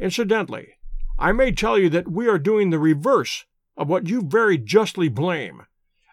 [0.00, 0.78] Incidentally,
[1.16, 5.08] I may tell you that we are doing the reverse of what you very justly
[5.08, 5.62] blame,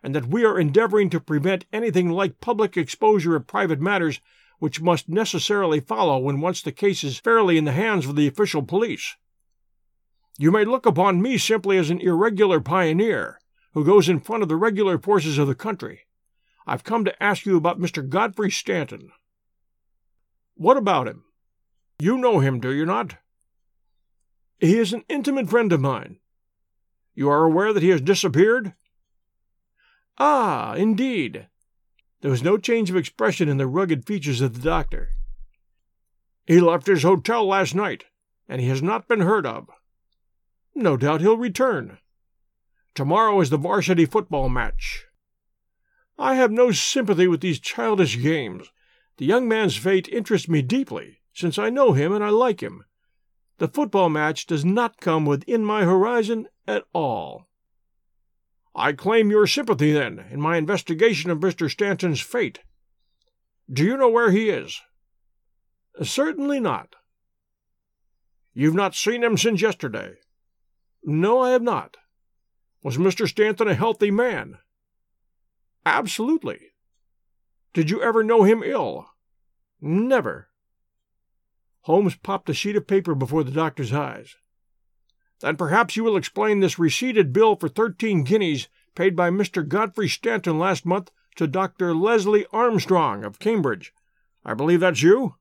[0.04, 4.22] and that we are endeavoring to prevent anything like public exposure of private matters
[4.60, 8.28] which must necessarily follow when once the case is fairly in the hands of the
[8.28, 9.16] official police.
[10.38, 13.40] You may look upon me simply as an irregular pioneer
[13.74, 16.02] who goes in front of the regular forces of the country.
[16.68, 18.08] I've come to ask you about Mr.
[18.08, 19.12] Godfrey Stanton.
[20.56, 21.26] What about him?
[22.00, 23.18] You know him, do you not?
[24.60, 26.20] He is an intimate friend of mine.
[27.14, 28.74] You are aware that he has disappeared?
[30.18, 31.48] Ah, indeed.
[32.22, 35.10] There was no change of expression in the rugged features of the doctor.
[36.46, 38.06] He left his hotel last night,
[38.48, 39.70] and he has not been heard of.
[40.74, 41.98] No doubt he'll return.
[42.94, 45.06] Tomorrow is the varsity football match.
[46.18, 48.70] I have no sympathy with these childish games.
[49.18, 52.86] The young man's fate interests me deeply, since I know him and I like him.
[53.58, 57.48] The football match does not come within my horizon at all.
[58.76, 61.72] I claim your sympathy, then, in my investigation of Mr.
[61.72, 62.60] Stanton's fate.
[63.72, 64.82] Do you know where he is?
[66.04, 66.96] Certainly not.
[68.54, 70.16] You've not seen him since yesterday?
[71.04, 71.98] No, I have not.
[72.84, 73.28] Was Mr.
[73.28, 74.58] Stanton a healthy man?
[75.86, 76.60] Absolutely.
[77.74, 79.08] Did you ever know him ill?
[79.82, 80.50] Never.
[81.82, 84.36] Holmes popped a sheet of paper before the doctor's eyes.
[85.42, 89.68] Then perhaps you will explain this receipted bill for thirteen guineas paid by Mr.
[89.68, 91.94] Godfrey Stanton last month to Dr.
[91.94, 93.94] Leslie Armstrong of Cambridge.
[94.46, 95.36] I believe that's you?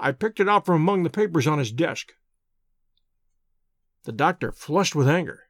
[0.00, 2.14] I picked it out from among the papers on his desk.
[4.04, 5.44] The doctor flushed with anger.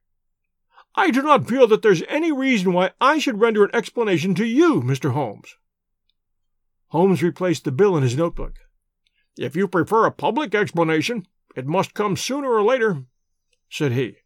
[0.95, 4.45] I do not feel that there's any reason why I should render an explanation to
[4.45, 5.13] you, Mr.
[5.13, 5.57] Holmes.
[6.89, 8.59] Holmes replaced the bill in his notebook.
[9.39, 13.05] If you prefer a public explanation, it must come sooner or later
[13.73, 14.19] said he.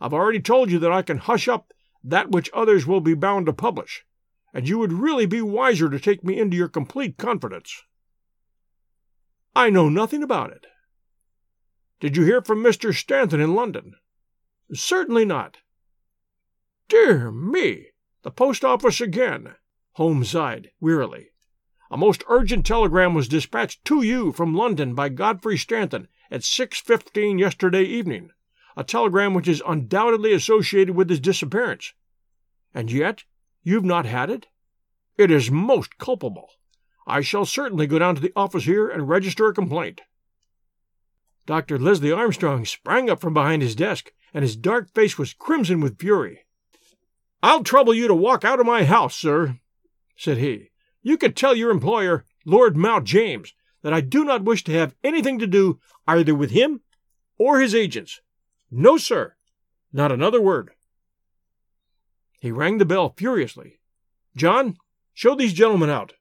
[0.00, 3.46] I've already told you that I can hush up that which others will be bound
[3.46, 4.04] to publish,
[4.52, 7.84] and you would really be wiser to take me into your complete confidence.
[9.54, 10.66] I know nothing about it.
[12.00, 12.92] Did you hear from Mr.
[12.92, 13.94] Stanton in London?
[14.72, 15.58] Certainly not.
[16.88, 17.90] Dear me!
[18.22, 19.54] The post office again.
[19.92, 21.28] Holmes sighed wearily.
[21.88, 27.38] A most urgent telegram was dispatched to you from London by Godfrey Stanton at 6.15
[27.38, 28.30] yesterday evening
[28.78, 31.94] a telegram which is undoubtedly associated with his disappearance.
[32.72, 33.24] And yet
[33.64, 34.46] you've not had it?
[35.16, 36.50] It is most culpable.
[37.04, 40.02] I shall certainly go down to the office here and register a complaint.
[41.44, 41.76] Dr.
[41.76, 45.98] Leslie Armstrong sprang up from behind his desk, and his dark face was crimson with
[45.98, 46.44] fury.
[47.42, 49.58] I'll trouble you to walk out of my house, sir,
[50.16, 50.70] said he.
[51.02, 54.94] You can tell your employer, Lord Mount James, that I do not wish to have
[55.02, 56.82] anything to do either with him
[57.38, 58.20] or his agents.
[58.70, 59.34] No, sir.
[59.92, 60.72] Not another word.
[62.38, 63.80] He rang the bell furiously.
[64.36, 64.76] John,
[65.14, 66.14] show these gentlemen out.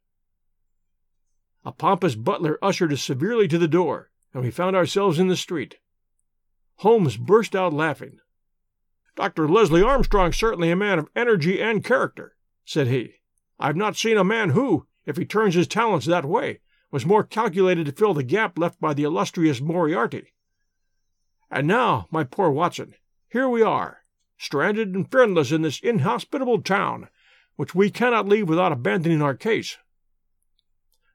[1.66, 5.36] A pompous butler ushered us severely to the door, and we found ourselves in the
[5.36, 5.78] street.
[6.78, 8.20] Holmes burst out laughing.
[9.16, 9.50] Dr.
[9.50, 13.16] Leslie Armstrong certainly a man of energy and character, said he.
[13.60, 17.24] I've not seen a man who, if he turns his talents that way, was more
[17.24, 20.34] calculated to fill the gap left by the illustrious Moriarty.
[21.50, 22.96] And now, my poor Watson,
[23.30, 24.04] here we are,
[24.38, 27.10] stranded and friendless in this inhospitable town,
[27.56, 29.78] which we cannot leave without abandoning our case.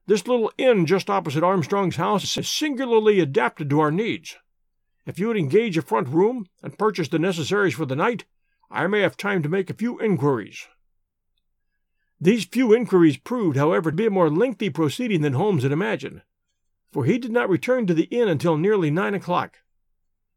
[0.06, 4.36] This little inn just opposite Armstrong's house is singularly adapted to our needs.
[5.06, 8.24] If you would engage a front room and purchase the necessaries for the night,
[8.70, 10.66] I may have time to make a few inquiries.
[12.20, 16.22] These few inquiries proved, however, to be a more lengthy proceeding than Holmes had imagined,
[16.92, 19.58] for he did not return to the inn until nearly nine o'clock.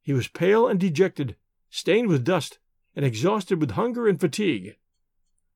[0.06, 1.36] He was pale and dejected,
[1.72, 2.60] stained with dust,
[2.96, 4.78] and exhausted with hunger and fatigue.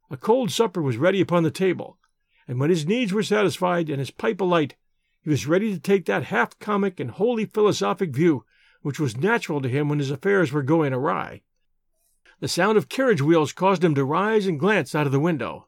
[0.09, 1.99] A cold supper was ready upon the table,
[2.47, 4.75] and when his needs were satisfied and his pipe alight,
[5.21, 8.43] he was ready to take that half comic and wholly philosophic view
[8.81, 11.43] which was natural to him when his affairs were going awry.
[12.39, 15.67] The sound of carriage wheels caused him to rise and glance out of the window.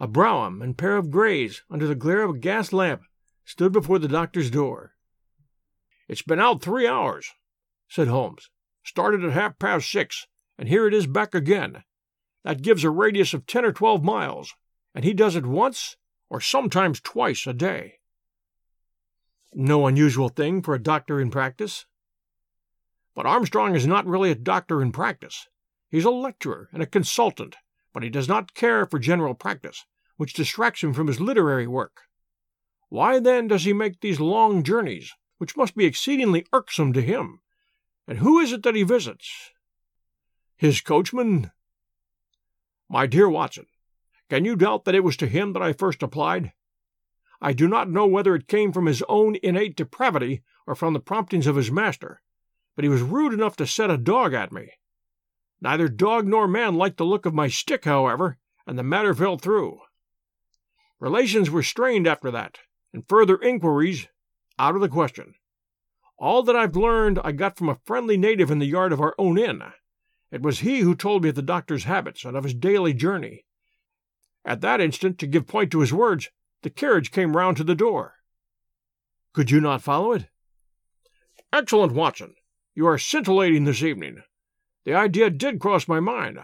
[0.00, 3.02] A brougham and pair of greys, under the glare of a gas lamp,
[3.44, 4.96] stood before the doctor's door.
[6.08, 7.30] It's been out three hours,
[7.90, 8.48] said Holmes.
[8.82, 10.26] Started at half past six,
[10.56, 11.84] and here it is back again.
[12.44, 14.54] That gives a radius of ten or twelve miles,
[14.94, 15.96] and he does it once
[16.30, 17.94] or sometimes twice a day.
[19.52, 21.84] No unusual thing for a doctor in practice.
[23.14, 25.48] But Armstrong is not really a doctor in practice.
[25.90, 27.56] He's a lecturer and a consultant,
[27.92, 29.84] but he does not care for general practice,
[30.16, 32.02] which distracts him from his literary work.
[32.88, 37.40] Why then does he make these long journeys, which must be exceedingly irksome to him?
[38.06, 39.50] And who is it that he visits?
[40.56, 41.50] His coachman?
[42.88, 43.66] My dear Watson,
[44.28, 46.52] can you doubt that it was to him that I first applied?
[47.40, 51.00] I do not know whether it came from his own innate depravity or from the
[51.00, 52.20] promptings of his master,
[52.76, 54.72] but he was rude enough to set a dog at me.
[55.60, 59.38] Neither dog nor man liked the look of my stick, however, and the matter fell
[59.38, 59.80] through.
[60.98, 62.58] Relations were strained after that,
[62.92, 64.06] and further inquiries
[64.58, 65.34] out of the question.
[66.20, 69.14] All that I've learned I got from a friendly native in the yard of our
[69.16, 69.62] own inn.
[70.30, 73.46] It was he who told me of the doctor's habits and of his daily journey.
[74.44, 76.28] At that instant, to give point to his words,
[76.62, 78.16] the carriage came round to the door.
[79.32, 80.26] Could you not follow it?
[81.54, 82.34] Excellent, Watson.
[82.74, 84.22] You are scintillating this evening.
[84.84, 86.38] The idea did cross my mind.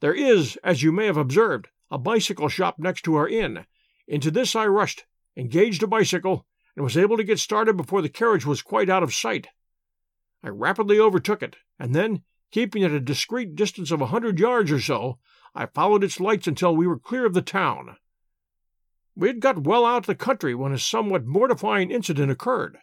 [0.00, 3.66] There is, as you may have observed, a bicycle shop next to our inn.
[4.08, 5.04] Into this I rushed,
[5.36, 9.02] engaged a bicycle, and was able to get started before the carriage was quite out
[9.02, 9.48] of sight.
[10.42, 14.70] I rapidly overtook it, and then, keeping at a discreet distance of a hundred yards
[14.70, 15.18] or so,
[15.54, 17.96] I followed its lights until we were clear of the town.
[19.16, 22.78] We had got well out of the country when a somewhat mortifying incident occurred.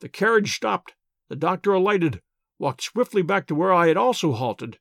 [0.00, 0.94] The carriage stopped,
[1.28, 2.22] the doctor alighted,
[2.58, 4.78] walked swiftly back to where I had also halted,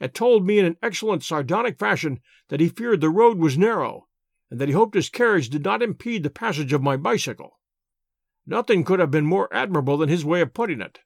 [0.00, 4.08] and told me in an excellent sardonic fashion that he feared the road was narrow,
[4.50, 7.58] and that he hoped his carriage did not impede the passage of my bicycle.
[8.46, 11.00] Nothing could have been more admirable than his way of putting it.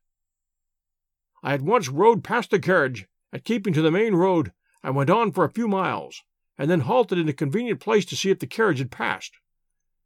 [1.42, 5.11] I at once rode past the carriage, and keeping to the main road, I went
[5.11, 6.22] on for a few miles,
[6.57, 9.38] and then halted in a convenient place to see if the carriage had passed.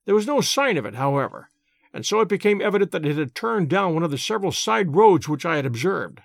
[0.05, 1.49] There was no sign of it, however,
[1.93, 4.95] and so it became evident that it had turned down one of the several side
[4.95, 6.21] roads which I had observed.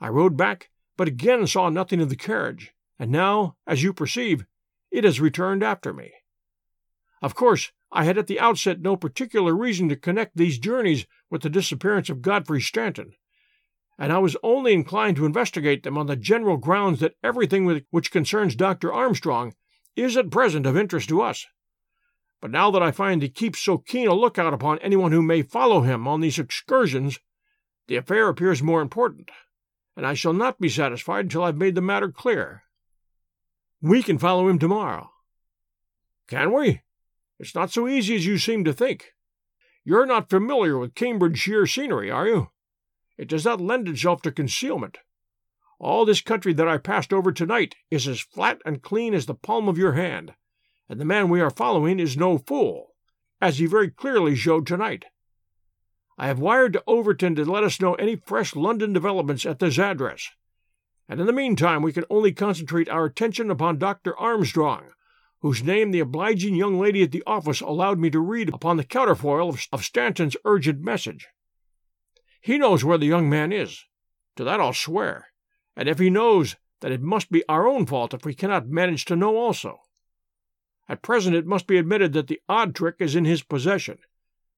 [0.00, 4.44] I rode back, but again saw nothing of the carriage, and now, as you perceive,
[4.90, 6.12] it has returned after me.
[7.22, 11.42] Of course, I had at the outset no particular reason to connect these journeys with
[11.42, 13.14] the disappearance of Godfrey Staunton,
[13.98, 18.10] and I was only inclined to investigate them on the general grounds that everything which
[18.10, 18.92] concerns Dr.
[18.92, 19.54] Armstrong
[19.96, 21.46] is at present of interest to us.
[22.40, 25.42] But now that I find he keeps so keen a lookout upon anyone who may
[25.42, 27.18] follow him on these excursions,
[27.88, 29.30] the affair appears more important,
[29.96, 32.62] and I shall not be satisfied until I've made the matter clear.
[33.82, 35.10] We can follow him tomorrow.
[36.28, 36.80] Can we?
[37.40, 39.14] It's not so easy as you seem to think.
[39.82, 42.50] You're not familiar with Cambridgeshire scenery, are you?
[43.16, 44.98] It does not lend itself to concealment.
[45.78, 49.34] All this country that I passed over tonight is as flat and clean as the
[49.34, 50.34] palm of your hand,
[50.86, 52.94] and the man we are following is no fool,
[53.40, 55.06] as he very clearly showed tonight.
[56.18, 59.78] I have wired to Overton to let us know any fresh London developments at this
[59.78, 60.28] address,
[61.08, 64.14] and in the meantime we can only concentrate our attention upon Dr.
[64.18, 64.90] Armstrong,
[65.40, 68.84] whose name the obliging young lady at the office allowed me to read upon the
[68.84, 71.28] counterfoil of Staunton's urgent message.
[72.40, 73.84] He knows where the young man is.
[74.36, 75.28] To that I'll swear.
[75.76, 79.04] And if he knows, that it must be our own fault if we cannot manage
[79.06, 79.80] to know also.
[80.88, 83.98] At present it must be admitted that the odd trick is in his possession,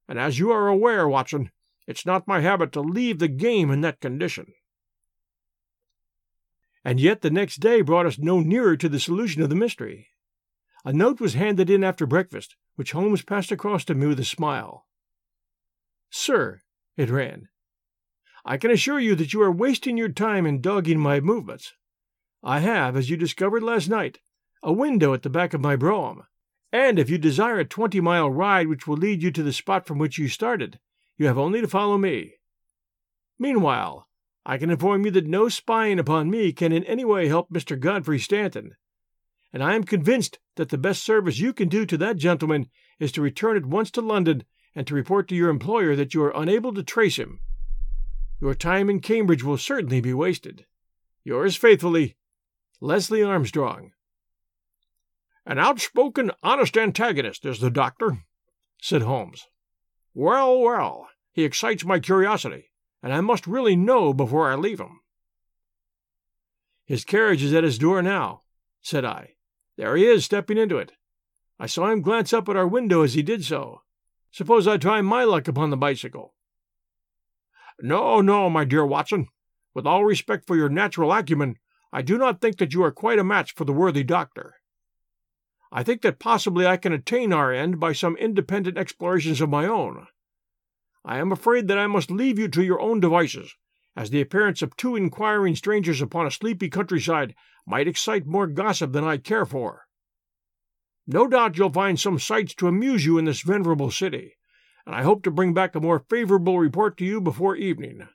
[0.09, 1.51] and as you are aware, Watson,
[1.87, 4.55] it's not my habit to leave the game in that condition.
[6.85, 10.09] And yet the next day brought us no nearer to the solution of the mystery.
[10.85, 14.25] A note was handed in after breakfast, which Holmes passed across to me with a
[14.25, 14.87] smile.
[16.11, 16.61] Sir,
[16.97, 17.49] it ran,
[18.45, 21.75] I can assure you that you are wasting your time in dogging my movements.
[22.43, 24.19] I have, as you discovered last night,
[24.65, 26.25] a window at the back of my brougham,
[26.73, 29.87] and if you desire a twenty mile ride which will lead you to the spot
[29.87, 30.81] from which you started,
[31.17, 32.35] you have only to follow me.
[33.39, 34.09] Meanwhile,
[34.45, 37.79] I can inform you that no spying upon me can in any way help Mr.
[37.79, 38.75] Godfrey Staunton,
[39.53, 43.13] and I am convinced that the best service you can do to that gentleman is
[43.13, 44.45] to return at once to London
[44.75, 47.41] and to report to your employer that you are unable to trace him.
[48.41, 50.67] Your time in Cambridge will certainly be wasted.
[51.25, 52.17] Yours faithfully,
[52.81, 53.93] Leslie Armstrong.
[55.45, 58.25] An outspoken, honest antagonist is the doctor,
[58.81, 59.47] said Holmes.
[60.15, 62.73] Well, well, he excites my curiosity,
[63.03, 65.01] and I must really know before I leave him.
[66.85, 68.43] His carriage is at his door now,
[68.81, 69.35] said I.
[69.77, 70.93] There he is, stepping into it.
[71.59, 73.83] I saw him glance up at our window as he did so.
[74.31, 76.35] Suppose I try my luck upon the bicycle.
[77.81, 79.29] No, no, my dear Watson.
[79.75, 81.57] With all respect for your natural acumen,
[81.93, 84.57] I do not think that you are quite a match for the worthy doctor.
[85.71, 89.67] I think that possibly I can attain our end by some independent explorations of my
[89.67, 90.07] own.
[91.05, 93.55] I am afraid that I must leave you to your own devices,
[93.97, 97.35] as the appearance of two inquiring strangers upon a sleepy countryside
[97.67, 99.87] might excite more gossip than I care for.
[101.07, 104.37] No doubt you'll find some sights to amuse you in this venerable city,
[104.87, 108.09] and I hope to bring back a more favorable report to you before evening.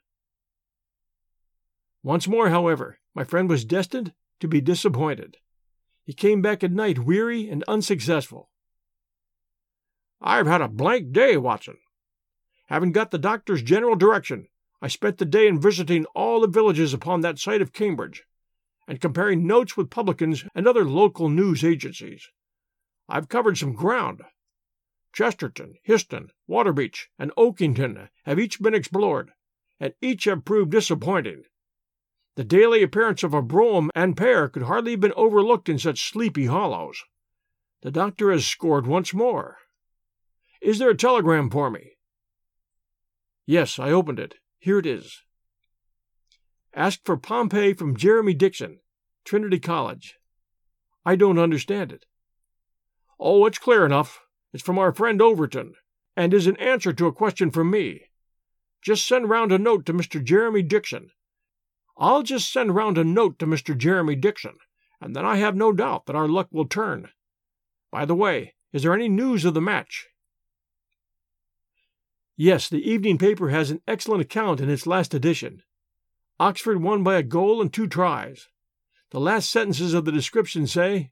[2.02, 5.36] Once more, however, my friend was destined to be disappointed.
[6.04, 8.50] He came back at night weary and unsuccessful.
[10.20, 11.76] I've had a blank day, Watson.
[12.66, 14.48] Haven't got the doctor's general direction,
[14.80, 18.24] I spent the day in visiting all the villages upon that side of Cambridge,
[18.86, 22.28] and comparing notes with publicans and other local news agencies.
[23.08, 24.22] I've covered some ground.
[25.12, 29.32] Chesterton, Histon, Waterbeach, and Oakington have each been explored,
[29.80, 31.42] and each have proved disappointing.
[32.36, 36.08] The daily appearance of a brougham and pair could hardly have been overlooked in such
[36.08, 37.02] sleepy hollows.
[37.82, 39.56] The doctor has scored once more.
[40.60, 41.96] Is there a telegram for me?
[43.44, 44.36] Yes, I opened it.
[44.58, 45.22] Here it is.
[46.74, 48.80] Ask for Pompey from Jeremy Dixon,
[49.24, 50.16] Trinity College.
[51.04, 52.06] I don't understand it.
[53.18, 54.20] Oh, it's clear enough.
[54.52, 55.74] It's from our friend Overton,
[56.16, 58.02] and is an answer to a question from me.
[58.82, 60.22] Just send round a note to Mr.
[60.22, 61.10] Jeremy Dixon.
[61.96, 63.76] I'll just send round a note to Mr.
[63.76, 64.56] Jeremy Dixon,
[65.00, 67.10] and then I have no doubt that our luck will turn.
[67.90, 70.08] By the way, is there any news of the match?
[72.40, 75.60] Yes, the evening paper has an excellent account in its last edition.
[76.38, 78.46] Oxford won by a goal and two tries.
[79.10, 81.10] The last sentences of the description say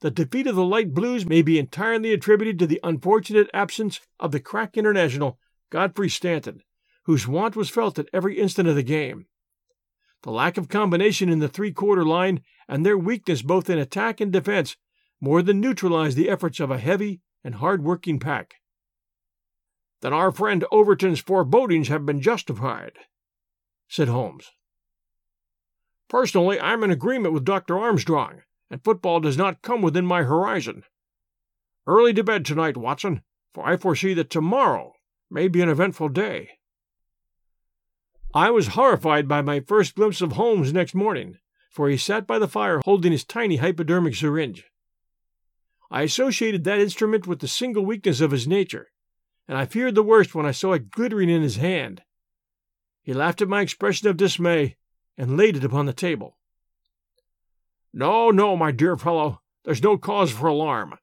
[0.00, 4.32] the defeat of the Light Blues may be entirely attributed to the unfortunate absence of
[4.32, 5.38] the crack international,
[5.68, 6.62] Godfrey Staunton,
[7.04, 9.26] whose want was felt at every instant of the game.
[10.22, 14.18] The lack of combination in the three quarter line and their weakness both in attack
[14.18, 14.78] and defense
[15.20, 18.54] more than neutralized the efforts of a heavy and hard working pack.
[20.00, 22.92] Then our friend Overton's forebodings have been justified,
[23.88, 24.50] said Holmes.
[26.08, 27.78] Personally, I'm in agreement with Dr.
[27.78, 30.84] Armstrong and football does not come within my horizon.
[31.86, 33.22] Early to bed tonight, Watson,
[33.54, 34.94] for I foresee that tomorrow
[35.30, 36.50] may be an eventful day.
[38.34, 41.38] I was horrified by my first glimpse of Holmes next morning,
[41.70, 44.64] for he sat by the fire holding his tiny hypodermic syringe.
[45.90, 48.88] I associated that instrument with the single weakness of his nature,
[49.48, 52.02] and I feared the worst when I saw it glittering in his hand.
[53.02, 54.76] He laughed at my expression of dismay
[55.16, 56.36] and laid it upon the table.
[57.92, 60.98] No, no, my dear fellow, there's no cause for alarm.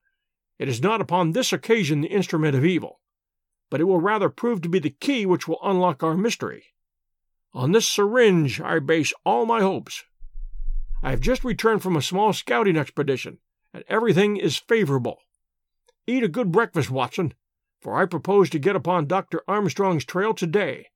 [0.59, 3.01] It is not upon this occasion the instrument of evil,
[3.71, 6.67] but it will rather prove to be the key which will unlock our mystery.
[7.53, 10.03] On this syringe I base all my hopes.
[11.01, 13.39] I have just returned from a small scouting expedition,
[13.73, 15.19] and everything is favorable.
[16.07, 17.33] Eat a good breakfast, Watson,
[17.85, 19.43] for I propose to get upon Dr.
[19.47, 20.87] Armstrong's trail today,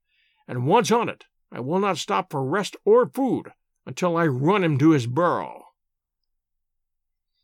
[0.48, 3.52] and once on it, I will not stop for rest or food
[3.86, 5.66] until I run him to his burrow.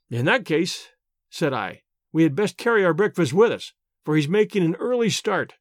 [0.10, 0.88] In that case,
[1.30, 3.74] said I, we had best carry our breakfast with us,
[4.04, 5.54] for he's making an early start.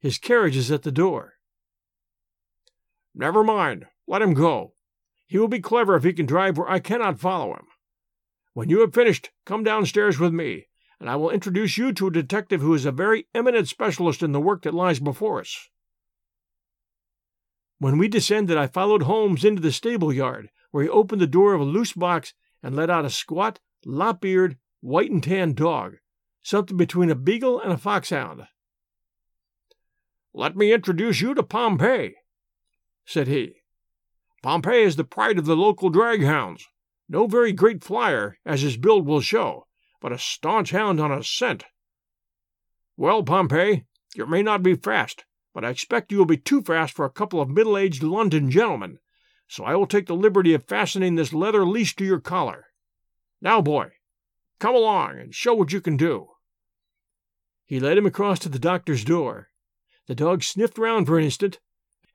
[0.00, 1.34] His carriage is at the door.
[3.14, 4.74] Never mind, let him go.
[5.28, 7.66] He will be clever if he can drive where I cannot follow him.
[8.52, 10.66] When you have finished, come downstairs with me,
[11.02, 14.30] and I will introduce you to a detective who is a very eminent specialist in
[14.30, 15.68] the work that lies before us.
[17.80, 21.54] When we descended, I followed Holmes into the stable yard, where he opened the door
[21.54, 25.96] of a loose box and let out a squat, lop eared, white and tan dog,
[26.40, 28.46] something between a beagle and a foxhound.
[30.32, 32.14] Let me introduce you to Pompey,
[33.04, 33.56] said he.
[34.40, 36.64] Pompey is the pride of the local drag hounds.
[37.08, 39.66] No very great flyer, as his build will show,
[40.02, 41.64] but a staunch hound on a scent.
[42.96, 43.86] Well, Pompey,
[44.16, 45.24] you may not be fast,
[45.54, 48.50] but I expect you will be too fast for a couple of middle aged London
[48.50, 48.98] gentlemen,
[49.46, 52.66] so I will take the liberty of fastening this leather leash to your collar.
[53.40, 53.92] Now, boy,
[54.58, 56.28] come along and show what you can do.
[57.64, 59.48] He led him across to the doctor's door.
[60.08, 61.60] The dog sniffed round for an instant,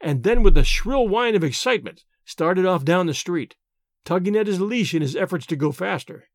[0.02, 3.56] and then, with a shrill whine of excitement, started off down the street,
[4.04, 6.30] tugging at his leash in his efforts to go faster.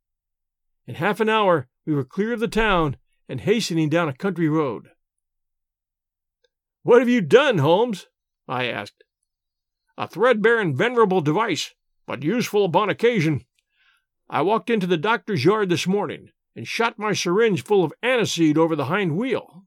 [0.86, 2.96] In half an hour we were clear of the town
[3.28, 4.88] and hastening down a country road.
[6.82, 8.08] What have you done, Holmes?
[8.48, 9.04] I asked.
[9.96, 11.74] A threadbare and venerable device,
[12.06, 13.44] but useful upon occasion.
[14.28, 18.58] I walked into the doctor's yard this morning and shot my syringe full of aniseed
[18.58, 19.64] over the hind wheel.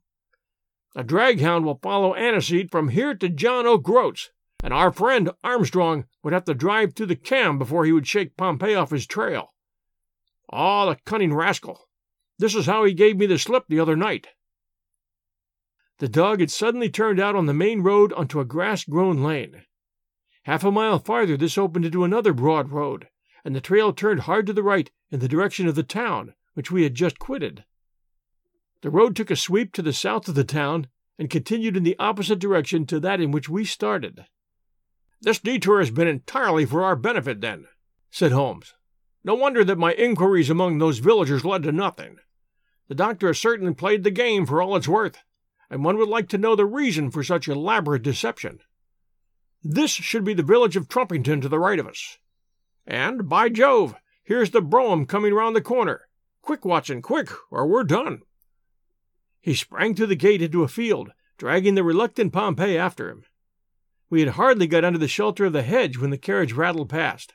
[0.93, 4.31] The draghound will follow aniseed from here to John O'Groats,
[4.63, 8.37] and our friend Armstrong would have to drive through the cam before he would shake
[8.37, 9.53] Pompey off his trail.
[10.51, 11.87] Ah, the cunning rascal!
[12.37, 14.27] This is how he gave me the slip the other night.
[15.99, 19.63] The dog had suddenly turned out on the main road onto a grass grown lane.
[20.43, 23.07] Half a mile farther, this opened into another broad road,
[23.43, 26.69] and the trail turned hard to the right in the direction of the town, which
[26.69, 27.63] we had just quitted.
[28.81, 30.87] The road took a sweep to the south of the town
[31.17, 34.25] and continued in the opposite direction to that in which we started.
[35.21, 37.67] This detour has been entirely for our benefit, then,
[38.11, 38.73] said Holmes.
[39.25, 42.19] No wonder that my inquiries among those villagers led to nothing.
[42.87, 45.17] The doctor has certainly played the game for all it's worth
[45.69, 48.59] and one would like to know the reason for such elaborate deception.
[49.63, 52.17] This should be the village of Trumpington to the right of us.
[52.85, 56.07] And, by Jove, here's the brougham coming round the corner.
[56.41, 58.21] Quick, Watson, quick, or we're done.
[59.41, 63.25] He sprang through the gate into a field, dragging the reluctant Pompey after him.
[64.09, 67.33] We had hardly got under the shelter of the hedge when the carriage rattled past.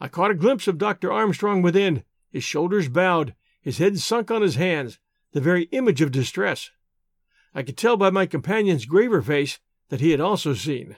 [0.00, 1.12] I caught a glimpse of Dr.
[1.12, 4.98] Armstrong within, his shoulders bowed, his head sunk on his hands,
[5.32, 6.70] the very image of distress.
[7.54, 10.96] I could tell by my companion's graver face that he had also seen.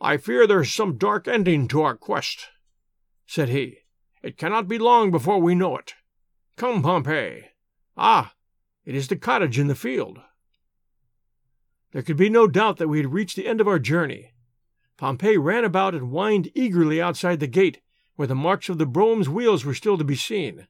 [0.00, 2.48] I fear there's some dark ending to our quest,
[3.26, 3.78] said he.
[4.22, 5.94] It cannot be long before we know it.
[6.56, 7.50] Come, Pompey.
[7.96, 8.34] Ah,
[8.84, 10.20] it is the cottage in the field.
[11.92, 14.31] There could be no doubt that we had reached the end of our journey.
[15.02, 17.80] Pompey ran about and whined eagerly outside the gate,
[18.14, 20.68] where the marks of the brougham's wheels were still to be seen.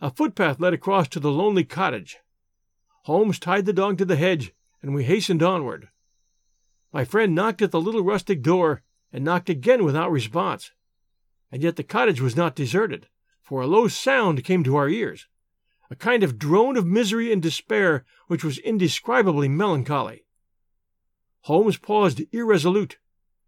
[0.00, 2.18] A footpath led across to the lonely cottage,
[3.04, 4.52] Holmes tied the dog to the hedge,
[4.82, 5.88] and we hastened onward.
[6.92, 10.72] My friend knocked at the little rustic door, and knocked again without response.
[11.52, 13.06] And yet the cottage was not deserted,
[13.40, 15.28] for a low sound came to our ears,
[15.92, 20.24] a kind of drone of misery and despair which was indescribably melancholy.
[21.42, 22.98] Holmes paused irresolute,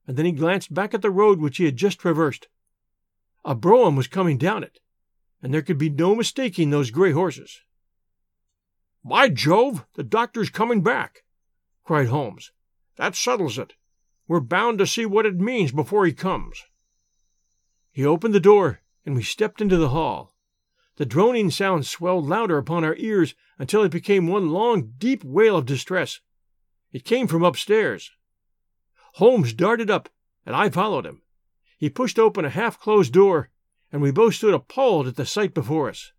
[0.07, 2.49] and then he glanced back at the road which he had just traversed.
[3.45, 4.81] A brougham was coming down it,
[5.43, 7.61] and there could be no mistaking those gray horses.
[9.05, 11.25] By Jove, the doctor's coming back,
[11.85, 12.53] cried Holmes.
[12.97, 13.75] That settles it.
[14.27, 16.63] We're bound to see what it means before he comes.
[17.93, 20.35] He opened the door, and we stepped into the hall.
[20.97, 25.57] The droning sound swelled louder upon our ears until it became one long, deep wail
[25.57, 26.21] of distress.
[26.93, 28.11] It came from upstairs.
[29.15, 30.09] Holmes darted up,
[30.47, 31.23] and I followed him.
[31.79, 33.51] He pushed open a half closed door,
[33.91, 36.13] and we both stood appalled at the sight before us.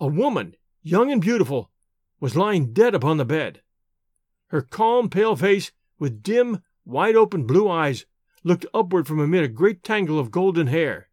[0.00, 1.68] A woman young and beautiful,
[2.20, 3.60] was lying dead upon the bed.
[4.50, 8.06] Her calm, pale face, with dim, wide open blue eyes,
[8.44, 11.08] looked upward from amid a great tangle of golden hair.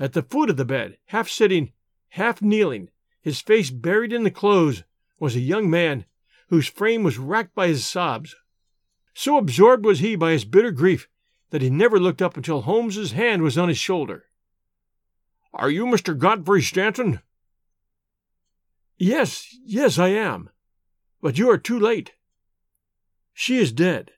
[0.00, 1.72] At the foot of the bed, half sitting,
[2.08, 2.88] half kneeling,
[3.20, 4.82] his face buried in the clothes,
[5.20, 6.06] was a young man
[6.48, 8.34] whose frame was racked by his sobs.
[9.18, 11.08] So absorbed was he by his bitter grief
[11.48, 14.26] that he never looked up until Holmes's hand was on his shoulder.
[15.54, 16.16] Are you Mr.
[16.16, 17.20] Godfrey Staunton?
[18.98, 20.50] Yes, yes, I am.
[21.22, 22.12] But you are too late.
[23.32, 24.12] She is dead.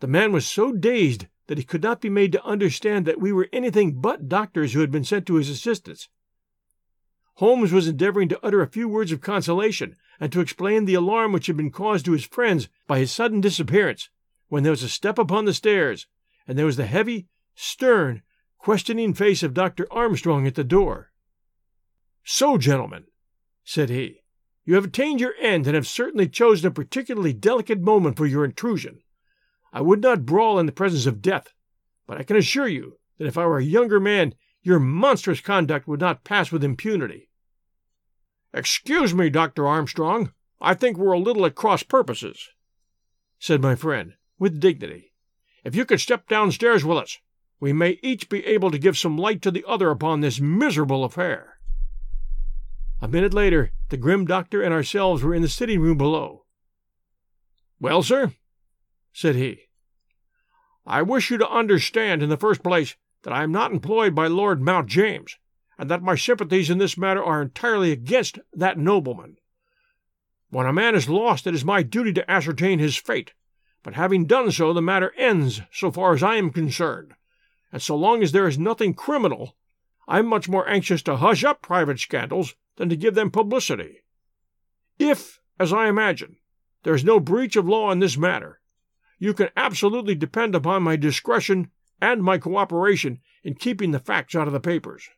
[0.00, 3.32] The man was so dazed that he could not be made to understand that we
[3.32, 6.10] were anything but doctors who had been sent to his assistance.
[7.36, 11.32] Holmes was endeavoring to utter a few words of consolation and to explain the alarm
[11.32, 14.10] which had been caused to his friends by his sudden disappearance,
[14.48, 16.06] when there was a step upon the stairs,
[16.46, 18.22] and there was the heavy, stern,
[18.58, 19.86] questioning face of Dr.
[19.90, 21.12] Armstrong at the door.
[22.24, 23.04] So, gentlemen,
[23.64, 24.22] said he,
[24.64, 28.44] you have attained your end and have certainly chosen a particularly delicate moment for your
[28.44, 29.00] intrusion.
[29.72, 31.48] I would not brawl in the presence of death,
[32.06, 35.86] but I can assure you that if I were a younger man, your monstrous conduct
[35.86, 37.27] would not pass with impunity.
[38.58, 39.68] Excuse me, Dr.
[39.68, 40.32] Armstrong.
[40.60, 42.48] I think we're a little at cross purposes,
[43.38, 45.12] said my friend, with dignity.
[45.62, 47.18] If you could step downstairs with us,
[47.60, 51.04] we may each be able to give some light to the other upon this miserable
[51.04, 51.60] affair.
[53.00, 56.44] A minute later, the grim doctor and ourselves were in the sitting room below.
[57.78, 58.32] Well, sir,
[59.12, 59.68] said he,
[60.84, 64.26] I wish you to understand, in the first place, that I am not employed by
[64.26, 65.38] Lord Mount James,
[65.78, 69.36] and that my sympathies in this matter are entirely against that nobleman.
[70.50, 73.32] When a man is lost, it is my duty to ascertain his fate,
[73.82, 77.14] but having done so, the matter ends so far as I am concerned,
[77.70, 79.56] and so long as there is nothing criminal,
[80.08, 84.02] I am much more anxious to hush up private scandals than to give them publicity.
[84.98, 86.38] If, as I imagine,
[86.82, 88.60] There is no breach of law in this matter.
[89.18, 91.70] You can absolutely depend upon my discretion
[92.00, 95.08] and my cooperation in keeping the facts out of the papers.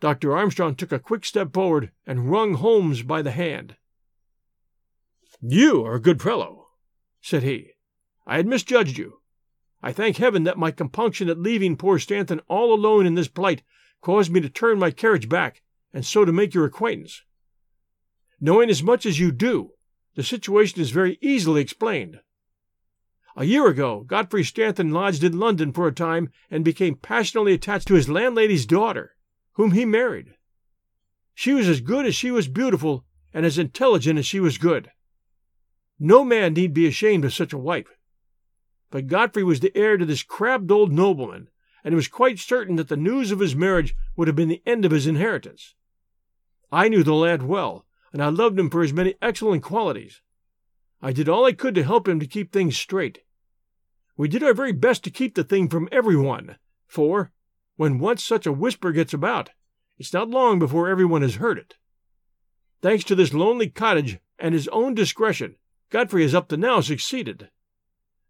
[0.00, 0.34] Dr.
[0.34, 3.76] Armstrong took a quick step forward and wrung Holmes by the hand.
[5.42, 6.68] You are a good fellow,
[7.20, 7.72] said he.
[8.26, 9.20] I had misjudged you.
[9.82, 13.62] I thank heaven that my compunction at leaving poor Staunton all alone in this plight
[14.00, 17.22] caused me to turn my carriage back and so to make your acquaintance.
[18.40, 19.72] Knowing as much as you do,
[20.14, 22.20] the situation is very easily explained.
[23.36, 27.86] A year ago, Godfrey Staunton lodged in London for a time and became passionately attached
[27.88, 29.14] to his landlady's daughter,
[29.60, 30.32] whom he married.
[31.34, 33.04] She was as good as she was beautiful,
[33.34, 34.90] and as intelligent as she was good.
[35.98, 37.98] No man need be ashamed of such a wife.
[38.90, 41.50] But Godfrey was the heir to this crabbed old nobleman,
[41.84, 44.62] and it was quite certain that the news of his marriage would have been the
[44.64, 45.74] end of his inheritance.
[46.72, 47.84] I knew the lad well,
[48.14, 50.22] and I loved him for his many excellent qualities.
[51.02, 53.24] I did all I could to help him to keep things straight.
[54.16, 56.56] We did our very best to keep the thing from everyone,
[56.86, 57.30] for,
[57.80, 59.48] when once such a whisper gets about,
[59.96, 61.76] it's not long before everyone has heard it.
[62.82, 65.56] Thanks to this lonely cottage and his own discretion,
[65.88, 67.48] Godfrey has up to now succeeded.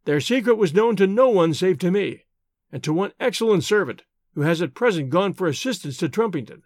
[0.05, 2.27] Their secret was known to no one save to me,
[2.71, 4.05] and to one excellent servant,
[4.37, 6.63] who has at present gone for assistance to Trumpington.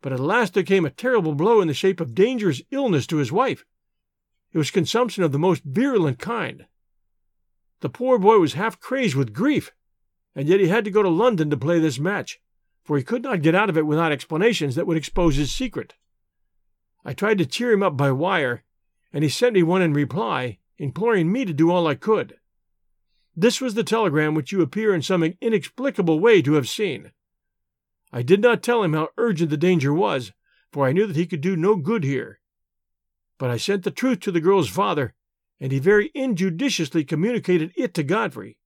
[0.00, 3.18] But at last there came a terrible blow in the shape of dangerous illness to
[3.18, 3.66] his wife,
[4.54, 6.64] it was consumption of the most virulent kind.
[7.80, 9.70] The poor boy was half crazed with grief,
[10.34, 12.40] and yet he had to go to London to play this match,
[12.82, 15.94] for he could not get out of it without explanations that would expose his secret.
[17.04, 18.64] I tried to cheer him up by wire,
[19.12, 22.38] and he sent me one in reply, imploring me to do all I could.
[23.36, 27.12] This was the telegram which you appear in some inexplicable way to have seen.
[28.12, 30.32] I did not tell him how urgent the danger was,
[30.72, 32.40] for I knew that he could do no good here,
[33.38, 35.14] but I sent the truth to the girl's father,
[35.60, 38.58] and he very injudiciously communicated it to Godfrey.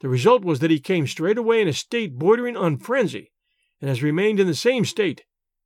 [0.00, 3.32] The result was that he came straight away in a state bordering on frenzy,
[3.80, 5.24] and has remained in the same state,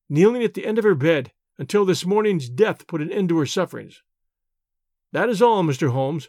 [0.08, 3.38] kneeling at the end of her bed until this morning's death put an end to
[3.38, 4.02] her sufferings.
[5.12, 5.90] That is all, Mr.
[5.90, 6.28] Holmes,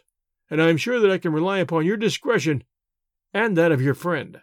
[0.50, 2.64] and I am sure that I can rely upon your discretion
[3.32, 4.40] and that of your friend.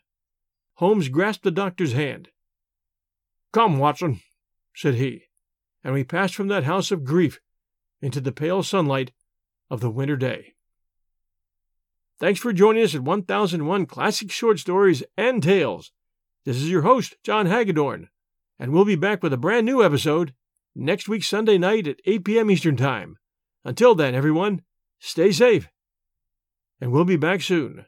[0.76, 2.30] Holmes grasped the doctor's hand.
[3.52, 4.22] Come, Watson,
[4.74, 5.24] said he
[5.84, 7.40] and we passed from that house of grief
[8.02, 9.12] into the pale sunlight
[9.70, 10.54] of the winter day.
[12.20, 15.94] Thanks for joining us at 1001 Classic Short Stories and Tales.
[16.44, 18.10] This is your host, John Hagedorn,
[18.60, 20.34] and we'll be back with a brand new episode
[20.76, 22.52] next week, Sunday night at 8 p.m.
[22.52, 23.16] Eastern Time.
[23.64, 24.64] Until then, everyone,
[25.00, 25.70] stay safe,
[26.82, 27.86] and we'll be back soon.